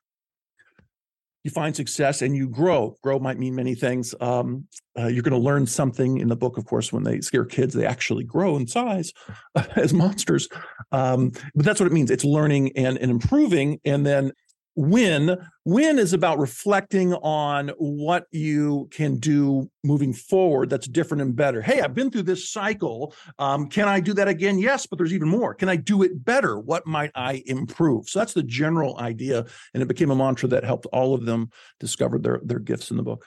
You 1.44 1.50
find 1.50 1.76
success 1.76 2.22
and 2.22 2.34
you 2.34 2.48
grow. 2.48 2.96
Grow 3.02 3.18
might 3.18 3.38
mean 3.38 3.54
many 3.54 3.74
things. 3.74 4.14
Um, 4.20 4.66
uh, 4.98 5.08
you're 5.08 5.22
going 5.22 5.32
to 5.32 5.38
learn 5.38 5.66
something 5.66 6.18
in 6.18 6.28
the 6.28 6.36
book, 6.36 6.56
of 6.56 6.64
course, 6.64 6.92
when 6.92 7.04
they 7.04 7.20
scare 7.20 7.44
kids, 7.44 7.74
they 7.74 7.84
actually 7.86 8.24
grow 8.24 8.56
in 8.56 8.66
size 8.66 9.12
as 9.76 9.92
monsters. 9.92 10.48
Um, 10.90 11.32
but 11.54 11.66
that's 11.66 11.80
what 11.80 11.86
it 11.86 11.92
means. 11.92 12.10
It's 12.10 12.24
learning 12.24 12.72
and, 12.76 12.96
and 12.96 13.10
improving. 13.10 13.78
And 13.84 14.06
then 14.06 14.32
win 14.76 15.38
win 15.64 15.98
is 15.98 16.12
about 16.12 16.38
reflecting 16.38 17.14
on 17.14 17.68
what 17.78 18.26
you 18.32 18.88
can 18.90 19.16
do 19.16 19.70
moving 19.84 20.12
forward 20.12 20.68
that's 20.68 20.88
different 20.88 21.22
and 21.22 21.36
better. 21.36 21.62
Hey 21.62 21.80
i've 21.80 21.94
been 21.94 22.10
through 22.10 22.22
this 22.22 22.50
cycle. 22.50 23.14
Um, 23.38 23.68
can 23.68 23.88
i 23.88 24.00
do 24.00 24.12
that 24.14 24.28
again? 24.28 24.58
Yes 24.58 24.86
but 24.86 24.98
there's 24.98 25.12
even 25.12 25.28
more. 25.28 25.54
Can 25.54 25.68
i 25.68 25.76
do 25.76 26.02
it 26.02 26.24
better? 26.24 26.58
What 26.58 26.86
might 26.86 27.12
i 27.14 27.42
improve? 27.46 28.08
So 28.08 28.18
that's 28.18 28.34
the 28.34 28.42
general 28.42 28.98
idea 28.98 29.46
and 29.74 29.82
it 29.82 29.86
became 29.86 30.10
a 30.10 30.16
mantra 30.16 30.48
that 30.48 30.64
helped 30.64 30.86
all 30.86 31.14
of 31.14 31.24
them 31.24 31.50
discover 31.78 32.18
their 32.18 32.40
their 32.44 32.58
gifts 32.58 32.90
in 32.90 32.96
the 32.96 33.02
book. 33.02 33.26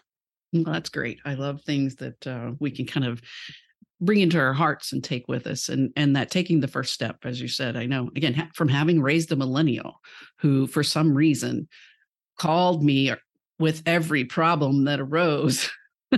Well, 0.54 0.74
that's 0.74 0.90
great. 0.90 1.20
I 1.26 1.34
love 1.34 1.62
things 1.62 1.96
that 1.96 2.26
uh, 2.26 2.52
we 2.60 2.72
can 2.72 2.86
kind 2.86 3.06
of 3.06 3.22
bring 4.00 4.20
into 4.20 4.40
our 4.40 4.54
hearts 4.54 4.94
and 4.94 5.04
take 5.04 5.28
with 5.28 5.48
us 5.48 5.70
and 5.70 5.92
and 5.96 6.16
that 6.16 6.30
taking 6.30 6.60
the 6.60 6.68
first 6.68 6.94
step 6.94 7.18
as 7.24 7.42
you 7.42 7.48
said 7.48 7.76
i 7.76 7.86
know 7.86 8.10
again 8.16 8.34
ha- 8.34 8.50
from 8.54 8.68
having 8.68 9.02
raised 9.02 9.32
a 9.32 9.36
millennial 9.36 10.00
who 10.38 10.68
for 10.68 10.84
some 10.84 11.14
reason 11.14 11.68
called 12.38 12.84
me 12.84 13.12
with 13.60 13.82
every 13.86 14.24
problem 14.24 14.86
that 14.86 15.00
arose 15.00 15.70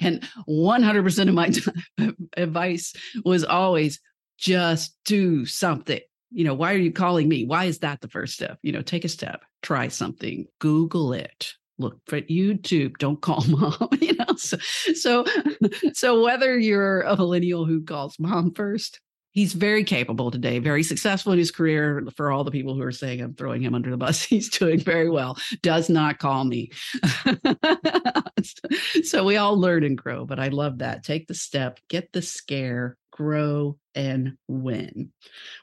and 0.00 0.28
100% 0.48 1.28
of 1.28 1.34
my 1.34 2.12
advice 2.36 2.92
was 3.24 3.44
always 3.44 4.00
just 4.36 4.94
do 5.06 5.46
something. 5.46 6.00
You 6.30 6.44
know 6.44 6.54
why 6.54 6.74
are 6.74 6.78
you 6.78 6.92
calling 6.92 7.28
me? 7.28 7.46
Why 7.46 7.64
is 7.64 7.78
that 7.78 8.02
the 8.02 8.08
first 8.08 8.34
step? 8.34 8.58
You 8.62 8.72
know 8.72 8.82
take 8.82 9.04
a 9.04 9.08
step 9.08 9.42
try 9.66 9.88
something 9.88 10.46
google 10.60 11.12
it 11.12 11.54
look 11.78 11.98
for 12.06 12.20
YouTube. 12.22 12.98
Don't 12.98 13.20
call 13.20 13.44
mom. 13.48 13.88
you 14.00 14.14
know, 14.14 14.36
so, 14.36 14.56
so 14.94 15.24
so 15.92 16.22
whether 16.22 16.58
you're 16.58 17.02
a 17.02 17.16
millennial 17.16 17.64
who 17.64 17.82
calls 17.82 18.18
mom 18.18 18.52
first, 18.52 19.00
he's 19.36 19.52
very 19.52 19.84
capable 19.84 20.30
today, 20.30 20.58
very 20.58 20.82
successful 20.82 21.30
in 21.30 21.38
his 21.38 21.50
career. 21.50 22.02
For 22.16 22.32
all 22.32 22.42
the 22.42 22.50
people 22.50 22.74
who 22.74 22.82
are 22.82 22.90
saying 22.90 23.20
I'm 23.20 23.34
throwing 23.34 23.62
him 23.62 23.74
under 23.74 23.90
the 23.90 23.96
bus, 23.98 24.22
he's 24.24 24.48
doing 24.48 24.80
very 24.80 25.10
well. 25.10 25.36
Does 25.62 25.88
not 25.88 26.18
call 26.18 26.44
me. 26.44 26.70
so 29.04 29.24
we 29.24 29.36
all 29.36 29.60
learn 29.60 29.84
and 29.84 29.96
grow, 29.96 30.24
but 30.24 30.40
I 30.40 30.48
love 30.48 30.78
that. 30.78 31.04
Take 31.04 31.28
the 31.28 31.34
step, 31.34 31.78
get 31.88 32.12
the 32.12 32.22
scare, 32.22 32.96
grow, 33.16 33.78
and 33.96 34.36
win. 34.46 35.10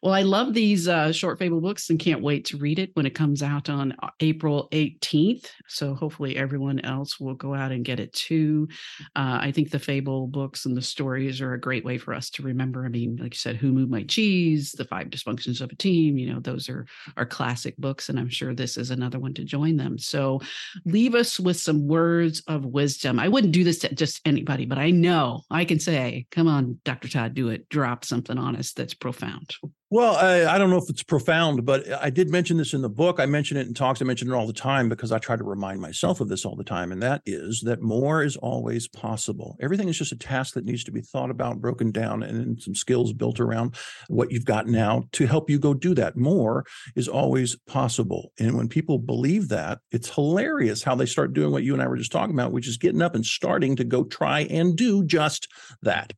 Well, 0.01 0.13
I 0.13 0.23
love 0.23 0.53
these 0.53 0.87
uh, 0.87 1.11
short 1.11 1.37
fable 1.37 1.61
books 1.61 1.89
and 1.89 1.99
can't 1.99 2.21
wait 2.21 2.45
to 2.45 2.57
read 2.57 2.79
it 2.79 2.89
when 2.95 3.05
it 3.05 3.13
comes 3.13 3.43
out 3.43 3.69
on 3.69 3.93
uh, 4.01 4.09
April 4.19 4.67
18th. 4.71 5.45
So 5.67 5.93
hopefully 5.93 6.35
everyone 6.35 6.79
else 6.79 7.19
will 7.19 7.35
go 7.35 7.53
out 7.53 7.71
and 7.71 7.85
get 7.85 7.99
it 7.99 8.11
too. 8.11 8.67
Uh, 9.15 9.37
I 9.39 9.51
think 9.51 9.69
the 9.69 9.79
fable 9.79 10.27
books 10.27 10.65
and 10.65 10.75
the 10.75 10.81
stories 10.81 11.41
are 11.41 11.53
a 11.53 11.59
great 11.59 11.85
way 11.85 11.99
for 11.99 12.13
us 12.13 12.31
to 12.31 12.43
remember. 12.43 12.85
I 12.85 12.89
mean, 12.89 13.17
like 13.17 13.35
you 13.35 13.37
said, 13.37 13.55
Who 13.55 13.71
Moved 13.71 13.91
My 13.91 14.03
Cheese, 14.03 14.71
The 14.71 14.85
Five 14.85 15.07
Dysfunctions 15.07 15.61
of 15.61 15.71
a 15.71 15.75
Team, 15.75 16.17
you 16.17 16.33
know, 16.33 16.39
those 16.39 16.67
are, 16.69 16.87
are 17.15 17.25
classic 17.27 17.77
books. 17.77 18.09
And 18.09 18.19
I'm 18.19 18.29
sure 18.29 18.55
this 18.55 18.77
is 18.77 18.89
another 18.89 19.19
one 19.19 19.35
to 19.35 19.43
join 19.43 19.77
them. 19.77 19.99
So 19.99 20.41
leave 20.85 21.13
us 21.13 21.39
with 21.39 21.57
some 21.57 21.87
words 21.87 22.41
of 22.47 22.65
wisdom. 22.65 23.19
I 23.19 23.27
wouldn't 23.27 23.53
do 23.53 23.63
this 23.63 23.79
to 23.79 23.93
just 23.93 24.21
anybody, 24.25 24.65
but 24.65 24.79
I 24.79 24.89
know 24.89 25.41
I 25.51 25.65
can 25.65 25.79
say, 25.79 26.25
come 26.31 26.47
on, 26.47 26.79
Dr. 26.83 27.09
Todd, 27.09 27.35
do 27.35 27.42
it. 27.49 27.69
Drop 27.69 28.05
something 28.05 28.37
on 28.37 28.55
us 28.55 28.73
that's 28.73 28.93
profound. 28.93 29.55
Well, 29.93 30.15
I, 30.15 30.55
I, 30.55 30.57
don't 30.57 30.71
know 30.71 30.77
if 30.77 30.89
it's 30.89 31.03
profound, 31.03 31.67
but 31.67 31.87
I 32.01 32.09
did 32.09 32.31
mention 32.31 32.57
this 32.57 32.73
in 32.73 32.81
the 32.81 32.89
book. 32.89 33.19
I 33.19 33.27
mention 33.27 33.57
it 33.57 33.67
in 33.67 33.75
talks. 33.75 34.01
I 34.01 34.05
mention 34.05 34.27
it 34.27 34.33
all 34.33 34.47
the 34.47 34.51
time 34.51 34.89
because 34.89 35.11
I 35.11 35.19
try 35.19 35.35
to 35.35 35.43
remind 35.43 35.81
myself 35.81 36.19
of 36.19 36.29
this 36.29 36.45
all 36.45 36.55
the 36.55 36.63
time. 36.63 36.91
And 36.91 36.99
that 37.03 37.21
is 37.27 37.61
that 37.63 37.83
more 37.83 38.23
is 38.23 38.35
always 38.35 38.87
possible. 38.87 39.55
Everything 39.61 39.87
is 39.89 39.99
just 39.99 40.11
a 40.11 40.17
task 40.17 40.55
that 40.55 40.65
needs 40.65 40.83
to 40.85 40.91
be 40.91 41.01
thought 41.01 41.29
about, 41.29 41.61
broken 41.61 41.91
down, 41.91 42.23
and 42.23 42.39
then 42.39 42.59
some 42.59 42.73
skills 42.73 43.13
built 43.13 43.39
around 43.39 43.75
what 44.07 44.31
you've 44.31 44.45
got 44.45 44.65
now 44.65 45.03
to 45.11 45.27
help 45.27 45.47
you 45.47 45.59
go 45.59 45.75
do 45.75 45.93
that. 45.93 46.17
More 46.17 46.65
is 46.95 47.07
always 47.07 47.55
possible. 47.67 48.31
And 48.39 48.57
when 48.57 48.69
people 48.69 48.97
believe 48.97 49.49
that, 49.49 49.77
it's 49.91 50.09
hilarious 50.09 50.81
how 50.81 50.95
they 50.95 51.05
start 51.05 51.33
doing 51.33 51.51
what 51.51 51.61
you 51.61 51.73
and 51.73 51.83
I 51.83 51.87
were 51.87 51.97
just 51.97 52.11
talking 52.11 52.33
about, 52.33 52.51
which 52.51 52.67
is 52.67 52.77
getting 52.77 53.03
up 53.03 53.13
and 53.13 53.23
starting 53.23 53.75
to 53.75 53.83
go 53.83 54.05
try 54.05 54.39
and 54.39 54.75
do 54.75 55.03
just 55.03 55.47
that. 55.83 56.13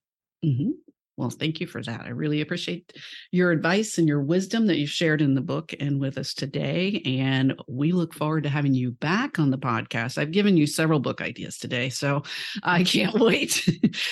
Mm-hmm. 0.45 0.71
Well, 1.17 1.29
thank 1.29 1.61
you 1.61 1.67
for 1.67 1.81
that. 1.81 2.01
I 2.01 2.09
really 2.09 2.41
appreciate 2.41 2.91
your 3.31 3.51
advice 3.51 3.97
and 3.97 4.07
your 4.07 4.21
wisdom 4.21 4.67
that 4.67 4.77
you've 4.77 4.89
shared 4.89 5.21
in 5.21 5.33
the 5.33 5.41
book 5.41 5.73
and 5.79 5.99
with 5.99 6.17
us 6.17 6.33
today. 6.33 7.01
And 7.05 7.53
we 7.67 7.93
look 7.93 8.13
forward 8.13 8.43
to 8.43 8.49
having 8.49 8.73
you 8.73 8.91
back 8.91 9.39
on 9.39 9.49
the 9.49 9.57
podcast. 9.57 10.17
I've 10.17 10.31
given 10.31 10.57
you 10.57 10.67
several 10.67 10.99
book 10.99 11.21
ideas 11.21 11.57
today, 11.57 11.89
so 11.89 12.23
I 12.63 12.83
can't 12.83 13.13
wait 13.19 13.67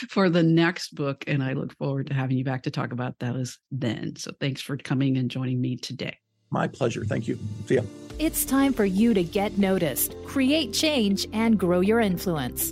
for 0.09 0.29
the 0.29 0.43
next 0.43 0.95
book. 0.95 1.25
And 1.27 1.43
I 1.43 1.53
look 1.53 1.77
forward 1.77 2.07
to 2.07 2.13
having 2.13 2.37
you 2.37 2.45
back 2.45 2.63
to 2.63 2.71
talk 2.71 2.93
about 2.93 3.19
those 3.19 3.59
then. 3.71 4.15
So 4.15 4.31
thanks 4.39 4.61
for 4.61 4.77
coming 4.77 5.17
and 5.17 5.29
joining 5.29 5.59
me 5.59 5.75
today. 5.75 6.17
My 6.51 6.67
pleasure. 6.67 7.03
Thank 7.03 7.27
you. 7.27 7.37
See 7.65 7.75
ya. 7.75 7.81
It's 8.19 8.45
time 8.45 8.73
for 8.73 8.85
you 8.85 9.13
to 9.15 9.23
get 9.23 9.57
noticed, 9.57 10.15
create 10.25 10.71
change, 10.71 11.27
and 11.33 11.57
grow 11.57 11.79
your 11.79 11.99
influence. 11.99 12.71